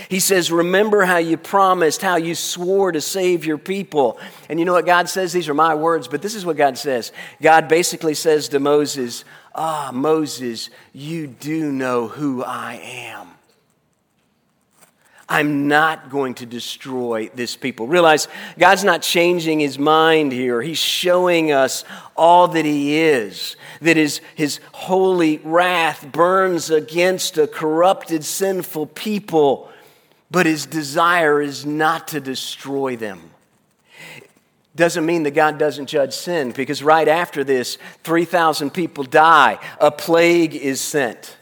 He 0.10 0.20
says, 0.20 0.52
Remember 0.52 1.04
how 1.04 1.18
you 1.18 1.38
promised, 1.38 2.02
how 2.02 2.18
you 2.18 2.36
swore 2.36 2.92
to 2.92 3.02
save 3.02 3.46
your 3.46 3.58
people. 3.58 4.20
And 4.50 4.60
you 4.60 4.66
know 4.66 4.74
what 4.74 4.86
God 4.86 5.10
says? 5.10 5.34
These 5.34 5.50
are 5.50 5.54
my 5.54 5.75
words, 5.75 6.08
but 6.08 6.22
this 6.22 6.36
is 6.36 6.46
what 6.46 6.58
God 6.58 6.78
says. 6.78 7.12
God 7.42 7.68
basically 7.68 8.14
says 8.14 8.50
to 8.50 8.60
Moses, 8.60 9.24
Ah, 9.54 9.92
Moses, 9.94 10.70
you 10.94 11.28
do 11.28 11.72
know 11.72 12.08
who 12.08 12.44
I 12.44 12.75
am. 12.75 13.30
I'm 15.28 15.68
not 15.68 16.12
going 16.12 16.36
to 16.36 16.46
destroy 16.46 17.30
this 17.34 17.56
people. 17.56 17.88
Realize 17.88 18.28
God's 18.60 18.84
not 18.84 19.02
changing 19.02 19.60
his 19.60 19.80
mind 19.80 20.32
here. 20.32 20.62
He's 20.62 20.78
showing 20.78 21.52
us 21.52 21.84
all 22.16 22.50
that 22.50 22.66
he 22.66 23.00
is. 23.00 23.56
That 23.82 23.98
his, 23.98 24.22
his 24.36 24.60
holy 24.72 25.40
wrath 25.40 26.06
burns 26.12 26.70
against 26.70 27.40
a 27.40 27.48
corrupted, 27.48 28.24
sinful 28.24 28.88
people 28.88 29.72
but 30.36 30.46
his 30.46 30.65
desire 30.65 31.42
is 31.42 31.65
not 31.65 32.10
to 32.10 32.20
destroy 32.20 32.98
them. 32.98 33.22
Doesn't 34.75 35.06
mean 35.06 35.24
that 35.24 35.32
God 35.32 35.58
doesn't 35.58 35.86
judge 35.86 36.12
sin, 36.12 36.51
because 36.51 36.84
right 36.84 37.08
after 37.08 37.46
this, 37.46 37.77
3,000 38.04 38.72
people 38.72 39.06
die, 39.06 39.60
a 39.80 39.92
plague 39.92 40.54
is 40.54 40.82
sent. 40.82 41.38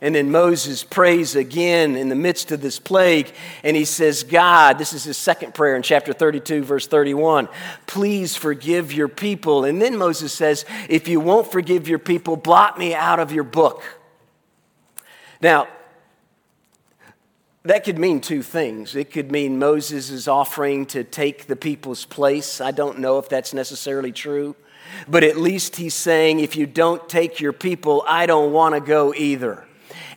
And 0.00 0.16
then 0.16 0.32
Moses 0.32 0.82
prays 0.82 1.36
again 1.36 1.94
in 1.94 2.08
the 2.08 2.16
midst 2.16 2.50
of 2.50 2.60
this 2.60 2.80
plague, 2.80 3.32
and 3.62 3.76
he 3.76 3.84
says, 3.84 4.24
God, 4.24 4.76
this 4.76 4.92
is 4.92 5.04
his 5.04 5.16
second 5.16 5.54
prayer 5.54 5.76
in 5.76 5.82
chapter 5.82 6.12
32, 6.12 6.64
verse 6.64 6.88
31, 6.88 7.48
please 7.86 8.34
forgive 8.34 8.92
your 8.92 9.06
people. 9.06 9.64
And 9.64 9.80
then 9.80 9.96
Moses 9.96 10.32
says, 10.32 10.64
If 10.88 11.06
you 11.06 11.20
won't 11.20 11.52
forgive 11.52 11.86
your 11.86 12.00
people, 12.00 12.34
blot 12.34 12.76
me 12.76 12.92
out 12.92 13.20
of 13.20 13.30
your 13.30 13.44
book. 13.44 13.84
Now, 15.40 15.68
that 17.64 17.84
could 17.84 17.98
mean 17.98 18.20
two 18.20 18.42
things. 18.42 18.96
It 18.96 19.12
could 19.12 19.30
mean 19.30 19.58
Moses 19.58 20.10
is 20.10 20.26
offering 20.26 20.86
to 20.86 21.04
take 21.04 21.46
the 21.46 21.56
people's 21.56 22.04
place. 22.04 22.60
I 22.60 22.72
don't 22.72 22.98
know 22.98 23.18
if 23.18 23.28
that's 23.28 23.54
necessarily 23.54 24.10
true. 24.10 24.56
But 25.08 25.22
at 25.22 25.36
least 25.36 25.76
he's 25.76 25.94
saying, 25.94 26.40
if 26.40 26.56
you 26.56 26.66
don't 26.66 27.08
take 27.08 27.40
your 27.40 27.52
people, 27.52 28.04
I 28.06 28.26
don't 28.26 28.52
want 28.52 28.74
to 28.74 28.80
go 28.80 29.14
either. 29.14 29.64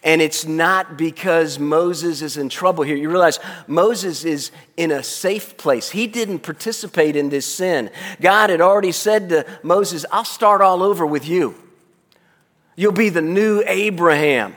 And 0.03 0.21
it's 0.21 0.45
not 0.45 0.97
because 0.97 1.57
Moses 1.57 2.21
is 2.21 2.37
in 2.37 2.49
trouble 2.49 2.83
here. 2.83 2.95
You 2.95 3.09
realize 3.09 3.39
Moses 3.67 4.23
is 4.23 4.51
in 4.77 4.91
a 4.91 5.01
safe 5.01 5.57
place. 5.57 5.89
He 5.89 6.05
didn't 6.07 6.39
participate 6.39 7.15
in 7.15 7.29
this 7.29 7.45
sin. 7.45 7.89
God 8.21 8.49
had 8.49 8.61
already 8.61 8.91
said 8.91 9.29
to 9.29 9.45
Moses, 9.63 10.05
I'll 10.11 10.25
start 10.25 10.61
all 10.61 10.83
over 10.83 11.05
with 11.05 11.27
you. 11.27 11.55
You'll 12.75 12.91
be 12.91 13.09
the 13.09 13.21
new 13.21 13.63
Abraham. 13.65 14.55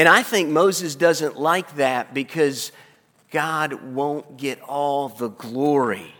And 0.00 0.08
I 0.08 0.22
think 0.22 0.48
Moses 0.48 0.94
doesn't 0.94 1.38
like 1.38 1.76
that 1.76 2.14
because 2.14 2.72
God 3.30 3.74
won't 3.94 4.38
get 4.38 4.58
all 4.62 5.10
the 5.10 5.28
glory. 5.28 6.14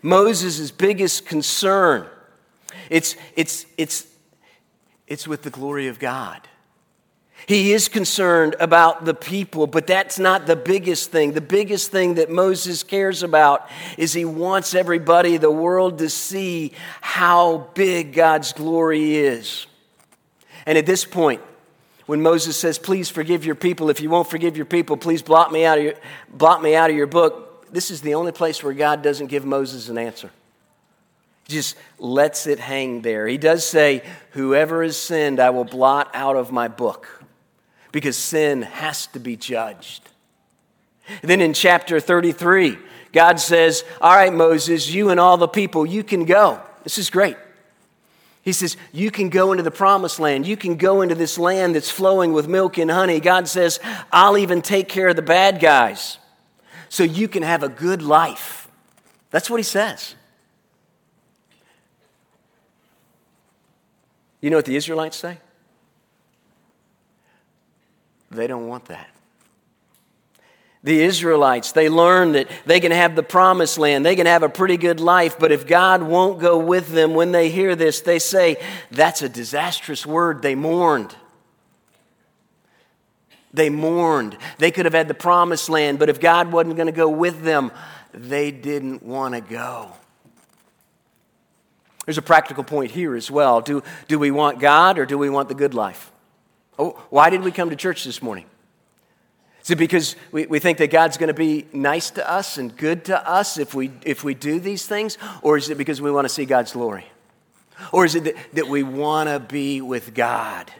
Moses' 0.00 0.70
biggest 0.70 1.26
concern, 1.26 2.06
it's, 2.88 3.16
it's, 3.34 3.66
it's, 3.76 4.06
it's 5.08 5.26
with 5.26 5.42
the 5.42 5.50
glory 5.50 5.88
of 5.88 5.98
God. 5.98 6.46
He 7.48 7.72
is 7.72 7.88
concerned 7.88 8.54
about 8.60 9.04
the 9.04 9.14
people, 9.14 9.66
but 9.66 9.88
that's 9.88 10.20
not 10.20 10.46
the 10.46 10.54
biggest 10.54 11.10
thing. 11.10 11.32
The 11.32 11.40
biggest 11.40 11.90
thing 11.90 12.14
that 12.14 12.30
Moses 12.30 12.84
cares 12.84 13.24
about 13.24 13.68
is 13.98 14.12
he 14.12 14.24
wants 14.24 14.72
everybody, 14.72 15.36
the 15.36 15.50
world, 15.50 15.98
to 15.98 16.08
see 16.10 16.74
how 17.00 17.70
big 17.74 18.12
God's 18.12 18.52
glory 18.52 19.16
is. 19.16 19.66
And 20.64 20.78
at 20.78 20.86
this 20.86 21.04
point, 21.04 21.42
when 22.06 22.22
Moses 22.22 22.56
says, 22.56 22.78
Please 22.78 23.10
forgive 23.10 23.44
your 23.44 23.54
people. 23.54 23.90
If 23.90 24.00
you 24.00 24.08
won't 24.08 24.30
forgive 24.30 24.56
your 24.56 24.66
people, 24.66 24.96
please 24.96 25.22
blot 25.22 25.52
me 25.52 25.64
out 25.64 25.78
of 25.78 25.84
your, 25.84 25.94
blot 26.30 26.62
me 26.62 26.74
out 26.74 26.90
of 26.90 26.96
your 26.96 27.06
book. 27.06 27.72
This 27.72 27.90
is 27.90 28.00
the 28.00 28.14
only 28.14 28.32
place 28.32 28.62
where 28.62 28.72
God 28.72 29.02
doesn't 29.02 29.26
give 29.26 29.44
Moses 29.44 29.88
an 29.88 29.98
answer. 29.98 30.30
He 31.46 31.54
just 31.54 31.76
lets 31.98 32.46
it 32.46 32.58
hang 32.58 33.02
there. 33.02 33.26
He 33.26 33.38
does 33.38 33.64
say, 33.66 34.02
Whoever 34.30 34.82
has 34.82 34.96
sinned, 34.96 35.40
I 35.40 35.50
will 35.50 35.64
blot 35.64 36.10
out 36.14 36.36
of 36.36 36.52
my 36.52 36.68
book, 36.68 37.22
because 37.92 38.16
sin 38.16 38.62
has 38.62 39.06
to 39.08 39.20
be 39.20 39.36
judged. 39.36 40.08
And 41.22 41.30
then 41.30 41.40
in 41.40 41.52
chapter 41.52 42.00
33, 42.00 42.78
God 43.12 43.38
says, 43.38 43.84
All 44.00 44.14
right, 44.14 44.32
Moses, 44.32 44.90
you 44.90 45.10
and 45.10 45.20
all 45.20 45.36
the 45.36 45.48
people, 45.48 45.86
you 45.86 46.02
can 46.02 46.24
go. 46.24 46.60
This 46.82 46.98
is 46.98 47.10
great. 47.10 47.36
He 48.46 48.52
says, 48.52 48.76
You 48.92 49.10
can 49.10 49.28
go 49.28 49.50
into 49.50 49.64
the 49.64 49.72
promised 49.72 50.20
land. 50.20 50.46
You 50.46 50.56
can 50.56 50.76
go 50.76 51.02
into 51.02 51.16
this 51.16 51.36
land 51.36 51.74
that's 51.74 51.90
flowing 51.90 52.32
with 52.32 52.46
milk 52.46 52.78
and 52.78 52.88
honey. 52.88 53.18
God 53.18 53.48
says, 53.48 53.80
I'll 54.12 54.38
even 54.38 54.62
take 54.62 54.88
care 54.88 55.08
of 55.08 55.16
the 55.16 55.22
bad 55.22 55.58
guys 55.58 56.18
so 56.88 57.02
you 57.02 57.26
can 57.26 57.42
have 57.42 57.64
a 57.64 57.68
good 57.68 58.02
life. 58.02 58.68
That's 59.30 59.50
what 59.50 59.56
he 59.56 59.64
says. 59.64 60.14
You 64.40 64.50
know 64.50 64.58
what 64.58 64.64
the 64.64 64.76
Israelites 64.76 65.16
say? 65.16 65.38
They 68.30 68.46
don't 68.46 68.68
want 68.68 68.84
that 68.84 69.15
the 70.86 71.02
Israelites. 71.02 71.72
They 71.72 71.88
learn 71.88 72.32
that 72.32 72.48
they 72.64 72.78
can 72.78 72.92
have 72.92 73.16
the 73.16 73.22
promised 73.24 73.76
land, 73.76 74.06
they 74.06 74.14
can 74.14 74.26
have 74.26 74.44
a 74.44 74.48
pretty 74.48 74.76
good 74.76 75.00
life, 75.00 75.36
but 75.36 75.50
if 75.50 75.66
God 75.66 76.00
won't 76.00 76.38
go 76.38 76.58
with 76.58 76.88
them 76.88 77.12
when 77.14 77.32
they 77.32 77.50
hear 77.50 77.74
this, 77.74 78.00
they 78.02 78.20
say, 78.20 78.56
That's 78.92 79.20
a 79.20 79.28
disastrous 79.28 80.06
word. 80.06 80.42
They 80.42 80.54
mourned. 80.54 81.14
They 83.52 83.68
mourned. 83.68 84.38
They 84.58 84.70
could 84.70 84.84
have 84.84 84.94
had 84.94 85.08
the 85.08 85.14
promised 85.14 85.68
land, 85.68 85.98
but 85.98 86.08
if 86.08 86.20
God 86.20 86.52
wasn't 86.52 86.76
going 86.76 86.86
to 86.86 86.92
go 86.92 87.10
with 87.10 87.42
them, 87.42 87.72
they 88.14 88.52
didn't 88.52 89.02
want 89.02 89.34
to 89.34 89.40
go. 89.40 89.90
There's 92.04 92.18
a 92.18 92.22
practical 92.22 92.62
point 92.62 92.92
here 92.92 93.16
as 93.16 93.28
well. 93.28 93.60
Do, 93.60 93.82
do 94.06 94.20
we 94.20 94.30
want 94.30 94.60
God 94.60 95.00
or 95.00 95.06
do 95.06 95.18
we 95.18 95.30
want 95.30 95.48
the 95.48 95.56
good 95.56 95.74
life? 95.74 96.12
Oh, 96.78 96.90
why 97.10 97.30
did 97.30 97.42
we 97.42 97.50
come 97.50 97.70
to 97.70 97.76
church 97.76 98.04
this 98.04 98.22
morning? 98.22 98.46
Is 99.66 99.72
it 99.72 99.78
because 99.78 100.14
we, 100.30 100.46
we 100.46 100.60
think 100.60 100.78
that 100.78 100.92
God's 100.92 101.16
going 101.16 101.26
to 101.26 101.34
be 101.34 101.66
nice 101.72 102.10
to 102.10 102.30
us 102.30 102.56
and 102.56 102.76
good 102.76 103.06
to 103.06 103.28
us 103.28 103.58
if 103.58 103.74
we, 103.74 103.90
if 104.04 104.22
we 104.22 104.32
do 104.32 104.60
these 104.60 104.86
things? 104.86 105.18
Or 105.42 105.56
is 105.56 105.68
it 105.68 105.76
because 105.76 106.00
we 106.00 106.08
want 106.08 106.24
to 106.24 106.28
see 106.28 106.44
God's 106.44 106.70
glory? 106.70 107.04
Or 107.90 108.04
is 108.04 108.14
it 108.14 108.22
that, 108.22 108.36
that 108.52 108.68
we 108.68 108.84
want 108.84 109.28
to 109.28 109.40
be 109.40 109.80
with 109.80 110.14
God? 110.14 110.70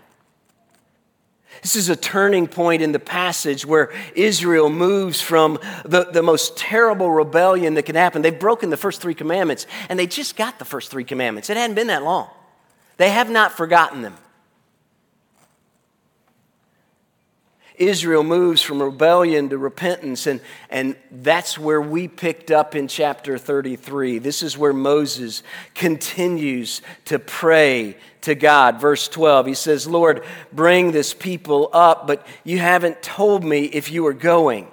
This 1.63 1.75
is 1.75 1.89
a 1.89 1.97
turning 1.97 2.47
point 2.47 2.81
in 2.81 2.93
the 2.93 3.01
passage 3.01 3.67
where 3.67 3.93
Israel 4.15 4.71
moves 4.71 5.21
from 5.21 5.59
the, 5.85 6.05
the 6.05 6.23
most 6.23 6.57
terrible 6.57 7.11
rebellion 7.11 7.75
that 7.75 7.87
can 7.87 7.97
happen. 7.97 8.23
They've 8.23 8.39
broken 8.39 8.71
the 8.71 8.77
first 8.77 9.03
three 9.03 9.15
commandments, 9.15 9.67
and 9.89 9.99
they 9.99 10.07
just 10.07 10.37
got 10.37 10.61
the 10.61 10.65
first 10.65 10.93
three 10.93 11.03
commandments. 11.03 11.51
It 11.51 11.57
hadn't 11.57 11.75
been 11.75 11.89
that 11.89 12.05
long. 12.05 12.31
They 12.99 13.11
have 13.11 13.31
not 13.31 13.51
forgotten 13.51 14.03
them. 14.03 14.17
Israel 17.79 18.23
moves 18.23 18.63
from 18.63 18.83
rebellion 18.83 19.51
to 19.51 19.59
repentance, 19.59 20.27
and, 20.27 20.41
and 20.71 20.97
that's 21.11 21.59
where 21.59 21.81
we 21.81 22.09
picked 22.09 22.51
up 22.51 22.75
in 22.75 22.89
chapter 22.89 23.39
33. 23.39 24.19
This 24.19 24.43
is 24.43 24.57
where 24.57 24.73
Moses 24.73 25.43
continues 25.75 26.83
to 27.07 27.19
pray 27.19 27.97
to 28.23 28.35
God. 28.35 28.81
Verse 28.81 29.09
12, 29.09 29.47
he 29.47 29.55
says, 29.55 29.87
Lord, 29.87 30.25
bring 30.53 30.93
this 30.93 31.15
people 31.15 31.71
up, 31.73 32.07
but 32.07 32.27
you 32.45 32.59
haven't 32.59 33.03
told 33.03 33.45
me 33.45 33.65
if 33.65 33.91
you 33.91 34.07
are 34.07 34.15
going. 34.15 34.69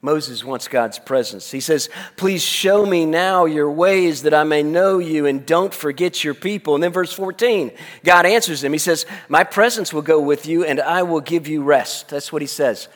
Moses 0.00 0.44
wants 0.44 0.68
God's 0.68 0.98
presence. 0.98 1.50
He 1.50 1.60
says, 1.60 1.88
Please 2.16 2.42
show 2.42 2.86
me 2.86 3.04
now 3.04 3.46
your 3.46 3.70
ways 3.70 4.22
that 4.22 4.32
I 4.32 4.44
may 4.44 4.62
know 4.62 4.98
you 4.98 5.26
and 5.26 5.44
don't 5.44 5.74
forget 5.74 6.22
your 6.22 6.34
people. 6.34 6.76
And 6.76 6.84
then 6.84 6.92
verse 6.92 7.12
14, 7.12 7.72
God 8.04 8.24
answers 8.24 8.62
him. 8.62 8.72
He 8.72 8.78
says, 8.78 9.06
My 9.28 9.42
presence 9.42 9.92
will 9.92 10.02
go 10.02 10.20
with 10.20 10.46
you 10.46 10.64
and 10.64 10.80
I 10.80 11.02
will 11.02 11.20
give 11.20 11.48
you 11.48 11.64
rest. 11.64 12.10
That's 12.10 12.32
what 12.32 12.42
he 12.42 12.46
says. 12.46 12.86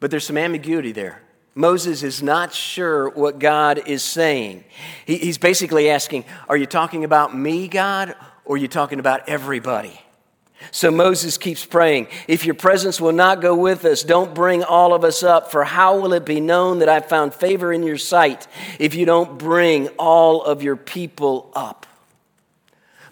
But 0.00 0.10
there's 0.10 0.26
some 0.26 0.38
ambiguity 0.38 0.92
there. 0.92 1.22
Moses 1.54 2.02
is 2.02 2.22
not 2.22 2.52
sure 2.52 3.10
what 3.10 3.38
God 3.38 3.86
is 3.86 4.02
saying. 4.02 4.64
He, 5.04 5.18
he's 5.18 5.38
basically 5.38 5.90
asking, 5.90 6.24
Are 6.48 6.56
you 6.56 6.66
talking 6.66 7.04
about 7.04 7.36
me, 7.36 7.68
God, 7.68 8.14
or 8.46 8.56
are 8.56 8.58
you 8.58 8.68
talking 8.68 9.00
about 9.00 9.28
everybody? 9.28 10.00
So 10.70 10.90
Moses 10.90 11.38
keeps 11.38 11.64
praying, 11.64 12.08
If 12.28 12.44
your 12.44 12.54
presence 12.54 13.00
will 13.00 13.12
not 13.12 13.40
go 13.40 13.54
with 13.54 13.84
us, 13.84 14.02
don't 14.02 14.34
bring 14.34 14.64
all 14.64 14.94
of 14.94 15.04
us 15.04 15.22
up, 15.22 15.50
for 15.50 15.64
how 15.64 15.98
will 16.00 16.12
it 16.12 16.24
be 16.24 16.40
known 16.40 16.80
that 16.80 16.88
I 16.88 17.00
found 17.00 17.34
favor 17.34 17.72
in 17.72 17.82
your 17.82 17.98
sight 17.98 18.46
if 18.78 18.94
you 18.94 19.06
don't 19.06 19.38
bring 19.38 19.88
all 19.98 20.42
of 20.42 20.62
your 20.62 20.76
people 20.76 21.50
up? 21.54 21.86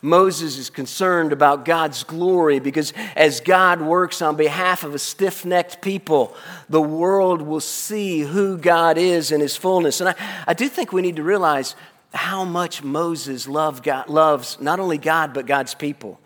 Moses 0.04 0.59
is 0.59 0.68
concerned 0.68 1.33
about 1.33 1.64
God's 1.64 2.04
glory 2.04 2.59
because 2.59 2.92
as 3.16 3.40
God 3.40 3.80
works 3.80 4.20
on 4.20 4.37
behalf 4.37 4.85
of 4.85 4.94
a 4.94 4.98
stiff 4.98 5.46
necked 5.46 5.80
people, 5.80 6.37
the 6.68 6.83
world 6.83 7.40
will 7.40 7.61
see 7.61 8.20
who 8.20 8.59
God 8.59 8.98
is 8.98 9.33
in 9.33 9.40
his 9.40 9.57
fullness. 9.57 10.00
And 10.00 10.11
I, 10.11 10.14
I 10.46 10.52
do 10.52 10.68
think 10.68 10.92
we 10.92 11.00
need 11.00 11.16
to 11.16 11.22
realize 11.22 11.74
how 12.12 12.44
much 12.44 12.83
Moses 12.83 13.48
love 13.48 13.83
God, 13.83 14.11
loves 14.11 14.61
not 14.61 14.78
only 14.78 14.98
God, 14.98 15.33
but 15.33 15.46
God's 15.46 15.74
people. 15.74 16.20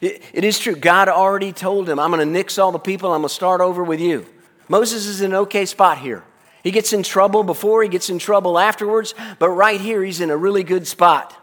It, 0.00 0.22
it 0.32 0.44
is 0.44 0.58
true. 0.58 0.76
God 0.76 1.08
already 1.08 1.52
told 1.52 1.88
him, 1.88 1.98
I'm 1.98 2.10
going 2.10 2.26
to 2.26 2.30
nix 2.30 2.58
all 2.58 2.72
the 2.72 2.78
people, 2.78 3.12
I'm 3.12 3.20
going 3.20 3.28
to 3.28 3.34
start 3.34 3.60
over 3.60 3.82
with 3.82 4.00
you. 4.00 4.26
Moses 4.68 5.06
is 5.06 5.20
in 5.20 5.32
an 5.32 5.38
okay 5.38 5.64
spot 5.64 5.98
here. 5.98 6.24
He 6.62 6.70
gets 6.72 6.92
in 6.92 7.02
trouble 7.02 7.44
before, 7.44 7.82
he 7.82 7.88
gets 7.88 8.10
in 8.10 8.18
trouble 8.18 8.58
afterwards, 8.58 9.14
but 9.38 9.50
right 9.50 9.80
here, 9.80 10.02
he's 10.02 10.20
in 10.20 10.30
a 10.30 10.36
really 10.36 10.64
good 10.64 10.86
spot. 10.86 11.34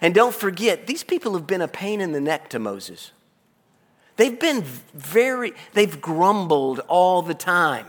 And 0.00 0.14
don't 0.14 0.34
forget, 0.34 0.86
these 0.86 1.04
people 1.04 1.34
have 1.34 1.46
been 1.46 1.62
a 1.62 1.68
pain 1.68 2.00
in 2.00 2.12
the 2.12 2.20
neck 2.20 2.48
to 2.50 2.58
Moses. 2.58 3.12
They've 4.16 4.38
been 4.38 4.62
very, 4.62 5.52
they've 5.74 6.00
grumbled 6.00 6.80
all 6.88 7.22
the 7.22 7.34
time. 7.34 7.86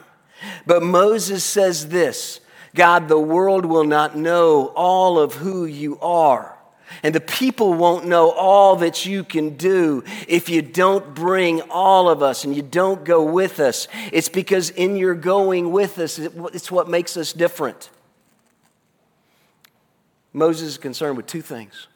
But 0.66 0.84
Moses 0.84 1.44
says 1.44 1.90
this 1.90 2.42
God, 2.76 3.08
the 3.08 3.20
world 3.20 3.66
will 3.66 3.86
not 3.86 4.16
know 4.16 4.68
all 4.76 5.20
of 5.20 5.36
who 5.36 5.66
you 5.66 6.00
are. 6.00 6.57
And 7.04 7.14
the 7.14 7.22
people 7.22 7.74
won't 7.74 8.06
know 8.06 8.32
all 8.32 8.78
that 8.78 9.06
you 9.06 9.24
can 9.24 9.58
do 9.58 10.04
if 10.28 10.50
you 10.50 10.62
don't 10.62 11.14
bring 11.14 11.62
all 11.70 12.10
of 12.10 12.24
us 12.24 12.44
and 12.44 12.56
you 12.56 12.62
don't 12.62 13.04
go 13.04 13.24
with 13.24 13.60
us. 13.60 13.88
It's 14.12 14.30
because 14.30 14.70
in 14.72 14.96
your 14.96 15.14
going 15.14 15.72
with 15.72 16.00
us, 16.00 16.18
it's 16.20 16.72
what 16.72 16.90
makes 16.90 17.18
us 17.18 17.34
different. 17.34 17.90
Moses 20.34 20.70
is 20.70 20.78
concerned 20.78 21.18
with 21.18 21.28
two 21.28 21.42
things. 21.42 21.88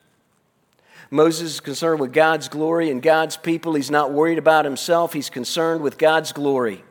Moses 1.09 1.55
is 1.55 1.59
concerned 1.59 1.99
with 1.99 2.13
God's 2.13 2.47
glory 2.47 2.89
and 2.89 3.01
God's 3.01 3.35
people. 3.35 3.73
He's 3.73 3.91
not 3.91 4.11
worried 4.13 4.37
about 4.37 4.65
himself, 4.65 5.13
he's 5.13 5.29
concerned 5.29 5.81
with 5.81 5.97
God's 5.97 6.31
glory. 6.31 6.83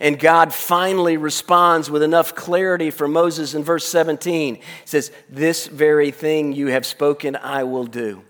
And 0.00 0.18
God 0.18 0.54
finally 0.54 1.16
responds 1.16 1.90
with 1.90 2.02
enough 2.02 2.34
clarity 2.34 2.90
for 2.90 3.08
Moses 3.08 3.54
in 3.54 3.64
verse 3.64 3.86
17. 3.86 4.56
He 4.56 4.62
says, 4.84 5.10
This 5.28 5.66
very 5.66 6.10
thing 6.10 6.52
you 6.52 6.68
have 6.68 6.86
spoken, 6.86 7.36
I 7.36 7.64
will 7.64 7.86
do. 7.86 8.22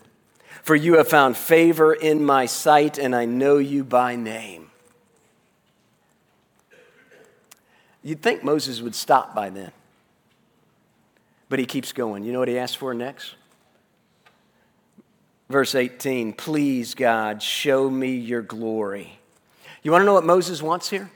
For 0.62 0.74
you 0.74 0.96
have 0.96 1.08
found 1.08 1.36
favor 1.36 1.92
in 1.92 2.24
my 2.24 2.46
sight, 2.46 2.98
and 2.98 3.14
I 3.14 3.26
know 3.26 3.58
you 3.58 3.84
by 3.84 4.16
name. 4.16 4.70
You'd 8.02 8.22
think 8.22 8.42
Moses 8.42 8.80
would 8.80 8.94
stop 8.94 9.34
by 9.34 9.50
then. 9.50 9.72
But 11.48 11.58
he 11.58 11.66
keeps 11.66 11.92
going. 11.92 12.24
You 12.24 12.32
know 12.32 12.38
what 12.38 12.48
he 12.48 12.58
asks 12.58 12.76
for 12.76 12.94
next? 12.94 13.34
Verse 15.48 15.74
18 15.74 16.34
Please, 16.34 16.94
God, 16.94 17.42
show 17.42 17.88
me 17.88 18.14
your 18.14 18.42
glory. 18.42 19.18
You 19.82 19.92
want 19.92 20.02
to 20.02 20.06
know 20.06 20.14
what 20.14 20.24
Moses 20.24 20.62
wants 20.62 20.90
here? 20.90 21.10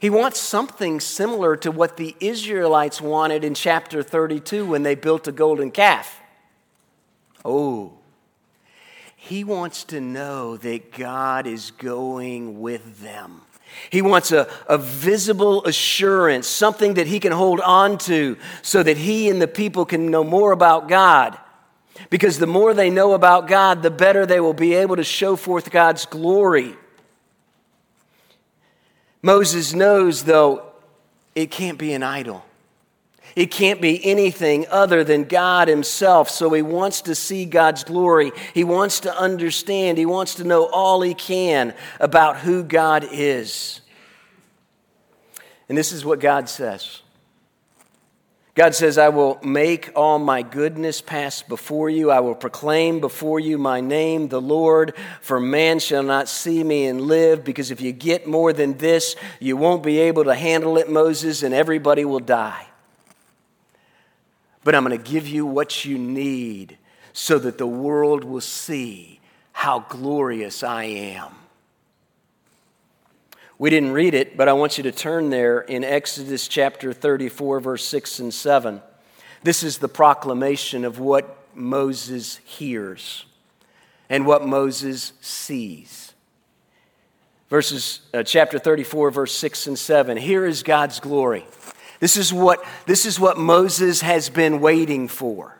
He 0.00 0.10
wants 0.10 0.38
something 0.38 1.00
similar 1.00 1.56
to 1.56 1.70
what 1.70 1.96
the 1.96 2.14
Israelites 2.20 3.00
wanted 3.00 3.44
in 3.44 3.54
chapter 3.54 4.02
32 4.02 4.66
when 4.66 4.82
they 4.82 4.94
built 4.94 5.26
a 5.26 5.32
golden 5.32 5.70
calf. 5.70 6.20
Oh, 7.44 7.92
he 9.16 9.42
wants 9.42 9.84
to 9.84 10.00
know 10.00 10.56
that 10.58 10.92
God 10.92 11.46
is 11.46 11.70
going 11.72 12.60
with 12.60 13.00
them. 13.00 13.40
He 13.90 14.02
wants 14.02 14.32
a, 14.32 14.48
a 14.68 14.78
visible 14.78 15.64
assurance, 15.64 16.46
something 16.46 16.94
that 16.94 17.06
he 17.06 17.18
can 17.18 17.32
hold 17.32 17.60
on 17.60 17.98
to 17.98 18.36
so 18.62 18.82
that 18.82 18.96
he 18.96 19.28
and 19.28 19.42
the 19.42 19.48
people 19.48 19.84
can 19.84 20.10
know 20.10 20.22
more 20.22 20.52
about 20.52 20.88
God. 20.88 21.38
Because 22.10 22.38
the 22.38 22.46
more 22.46 22.74
they 22.74 22.90
know 22.90 23.14
about 23.14 23.48
God, 23.48 23.82
the 23.82 23.90
better 23.90 24.26
they 24.26 24.40
will 24.40 24.54
be 24.54 24.74
able 24.74 24.96
to 24.96 25.04
show 25.04 25.34
forth 25.34 25.70
God's 25.70 26.06
glory. 26.06 26.76
Moses 29.22 29.74
knows, 29.74 30.24
though, 30.24 30.62
it 31.34 31.50
can't 31.50 31.78
be 31.78 31.92
an 31.92 32.02
idol. 32.02 32.44
It 33.34 33.50
can't 33.50 33.82
be 33.82 34.02
anything 34.04 34.66
other 34.70 35.04
than 35.04 35.24
God 35.24 35.68
Himself. 35.68 36.30
So 36.30 36.50
he 36.54 36.62
wants 36.62 37.02
to 37.02 37.14
see 37.14 37.44
God's 37.44 37.84
glory. 37.84 38.32
He 38.54 38.64
wants 38.64 39.00
to 39.00 39.14
understand. 39.14 39.98
He 39.98 40.06
wants 40.06 40.36
to 40.36 40.44
know 40.44 40.66
all 40.66 41.02
he 41.02 41.12
can 41.12 41.74
about 42.00 42.38
who 42.38 42.62
God 42.62 43.06
is. 43.12 43.82
And 45.68 45.76
this 45.76 45.92
is 45.92 46.04
what 46.04 46.20
God 46.20 46.48
says 46.48 47.02
God 48.56 48.74
says, 48.74 48.96
I 48.96 49.10
will 49.10 49.38
make 49.42 49.90
all 49.94 50.18
my 50.18 50.40
goodness 50.40 51.02
pass 51.02 51.42
before 51.42 51.90
you. 51.90 52.10
I 52.10 52.20
will 52.20 52.34
proclaim 52.34 53.00
before 53.00 53.38
you 53.38 53.58
my 53.58 53.82
name, 53.82 54.28
the 54.28 54.40
Lord, 54.40 54.94
for 55.20 55.38
man 55.38 55.78
shall 55.78 56.02
not 56.02 56.26
see 56.26 56.64
me 56.64 56.86
and 56.86 57.02
live. 57.02 57.44
Because 57.44 57.70
if 57.70 57.82
you 57.82 57.92
get 57.92 58.26
more 58.26 58.54
than 58.54 58.78
this, 58.78 59.14
you 59.40 59.58
won't 59.58 59.82
be 59.82 59.98
able 59.98 60.24
to 60.24 60.34
handle 60.34 60.78
it, 60.78 60.90
Moses, 60.90 61.42
and 61.42 61.52
everybody 61.52 62.06
will 62.06 62.18
die. 62.18 62.66
But 64.64 64.74
I'm 64.74 64.84
going 64.86 64.98
to 64.98 65.10
give 65.10 65.28
you 65.28 65.44
what 65.44 65.84
you 65.84 65.98
need 65.98 66.78
so 67.12 67.38
that 67.38 67.58
the 67.58 67.66
world 67.66 68.24
will 68.24 68.40
see 68.40 69.20
how 69.52 69.80
glorious 69.80 70.62
I 70.62 70.84
am. 70.84 71.34
We 73.58 73.70
didn't 73.70 73.92
read 73.92 74.12
it, 74.12 74.36
but 74.36 74.48
I 74.48 74.52
want 74.52 74.76
you 74.76 74.84
to 74.84 74.92
turn 74.92 75.30
there 75.30 75.60
in 75.60 75.82
Exodus 75.82 76.46
chapter 76.46 76.92
34, 76.92 77.60
verse 77.60 77.84
6 77.84 78.18
and 78.20 78.34
7. 78.34 78.82
This 79.42 79.62
is 79.62 79.78
the 79.78 79.88
proclamation 79.88 80.84
of 80.84 80.98
what 80.98 81.38
Moses 81.54 82.36
hears 82.44 83.24
and 84.10 84.26
what 84.26 84.46
Moses 84.46 85.14
sees. 85.22 86.12
Verses, 87.48 88.00
uh, 88.12 88.22
chapter 88.22 88.58
34, 88.58 89.10
verse 89.10 89.34
6 89.34 89.68
and 89.68 89.78
7. 89.78 90.18
Here 90.18 90.44
is 90.44 90.62
God's 90.62 91.00
glory. 91.00 91.46
This 91.98 92.18
is 92.18 92.32
what, 92.32 92.62
this 92.86 93.06
is 93.06 93.18
what 93.18 93.38
Moses 93.38 94.02
has 94.02 94.28
been 94.28 94.60
waiting 94.60 95.08
for. 95.08 95.56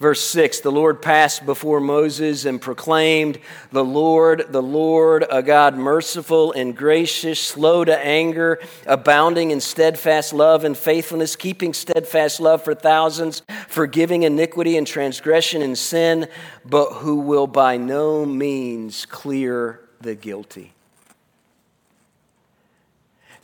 Verse 0.00 0.20
6 0.22 0.60
The 0.60 0.72
Lord 0.72 1.00
passed 1.00 1.46
before 1.46 1.80
Moses 1.80 2.44
and 2.44 2.60
proclaimed, 2.60 3.38
The 3.70 3.84
Lord, 3.84 4.46
the 4.50 4.62
Lord, 4.62 5.24
a 5.30 5.42
God 5.42 5.76
merciful 5.76 6.52
and 6.52 6.76
gracious, 6.76 7.38
slow 7.38 7.84
to 7.84 7.98
anger, 7.98 8.60
abounding 8.86 9.50
in 9.50 9.60
steadfast 9.60 10.32
love 10.32 10.64
and 10.64 10.76
faithfulness, 10.76 11.36
keeping 11.36 11.72
steadfast 11.72 12.40
love 12.40 12.62
for 12.62 12.74
thousands, 12.74 13.42
forgiving 13.68 14.24
iniquity 14.24 14.76
and 14.76 14.86
transgression 14.86 15.62
and 15.62 15.78
sin, 15.78 16.28
but 16.64 16.90
who 16.94 17.20
will 17.20 17.46
by 17.46 17.76
no 17.76 18.26
means 18.26 19.06
clear 19.06 19.80
the 20.00 20.14
guilty. 20.14 20.74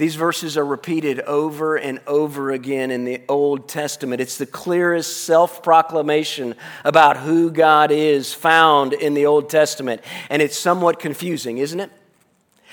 These 0.00 0.14
verses 0.14 0.56
are 0.56 0.64
repeated 0.64 1.20
over 1.20 1.76
and 1.76 2.00
over 2.06 2.52
again 2.52 2.90
in 2.90 3.04
the 3.04 3.20
Old 3.28 3.68
Testament. 3.68 4.22
It's 4.22 4.38
the 4.38 4.46
clearest 4.46 5.24
self 5.24 5.62
proclamation 5.62 6.54
about 6.86 7.18
who 7.18 7.50
God 7.50 7.90
is 7.90 8.32
found 8.32 8.94
in 8.94 9.12
the 9.12 9.26
Old 9.26 9.50
Testament. 9.50 10.00
And 10.30 10.40
it's 10.40 10.58
somewhat 10.58 11.00
confusing, 11.00 11.58
isn't 11.58 11.80
it? 11.80 11.90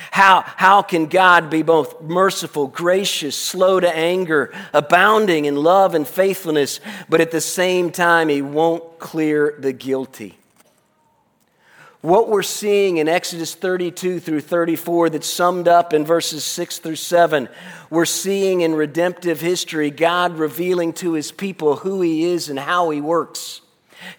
How, 0.10 0.42
how 0.46 0.82
can 0.82 1.08
God 1.08 1.50
be 1.50 1.64
both 1.64 2.02
merciful, 2.02 2.68
gracious, 2.68 3.36
slow 3.36 3.82
to 3.82 3.94
anger, 3.94 4.54
abounding 4.74 5.44
in 5.44 5.58
love 5.58 5.96
and 5.96 6.08
faithfulness, 6.08 6.80
but 7.10 7.20
at 7.20 7.32
the 7.32 7.42
same 7.42 7.92
time, 7.92 8.30
He 8.30 8.42
won't 8.42 9.00
clear 9.00 9.54
the 9.60 9.74
guilty? 9.74 10.38
What 12.08 12.30
we're 12.30 12.42
seeing 12.42 13.00
in 13.00 13.10
Exodus 13.10 13.54
32 13.54 14.22
through 14.22 14.40
34, 14.40 15.10
that's 15.10 15.28
summed 15.28 15.68
up 15.68 15.92
in 15.92 16.06
verses 16.06 16.46
6 16.46 16.80
through 16.80 16.96
7, 16.96 17.50
we're 17.90 18.06
seeing 18.06 18.62
in 18.62 18.76
redemptive 18.76 19.42
history 19.42 19.92
God 19.92 20.38
revealing 20.38 20.94
to 20.94 21.16
His 21.16 21.34
people 21.34 21.76
who 21.76 22.00
He 22.00 22.24
is 22.24 22.48
and 22.48 22.58
how 22.58 22.92
He 22.92 23.02
works. 23.02 23.60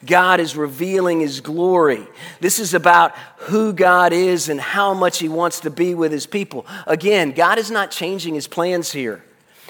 God 0.04 0.38
is 0.38 0.54
revealing 0.54 1.20
His 1.20 1.40
glory. 1.40 2.06
This 2.42 2.58
is 2.58 2.74
about 2.74 3.16
who 3.38 3.72
God 3.72 4.12
is 4.12 4.50
and 4.50 4.60
how 4.60 4.92
much 4.92 5.18
He 5.18 5.30
wants 5.30 5.60
to 5.60 5.70
be 5.70 5.94
with 5.94 6.12
His 6.12 6.26
people. 6.26 6.66
Again, 6.86 7.32
God 7.32 7.56
is 7.56 7.70
not 7.70 7.90
changing 7.90 8.34
His 8.34 8.48
plans 8.48 8.92
here. 8.92 9.24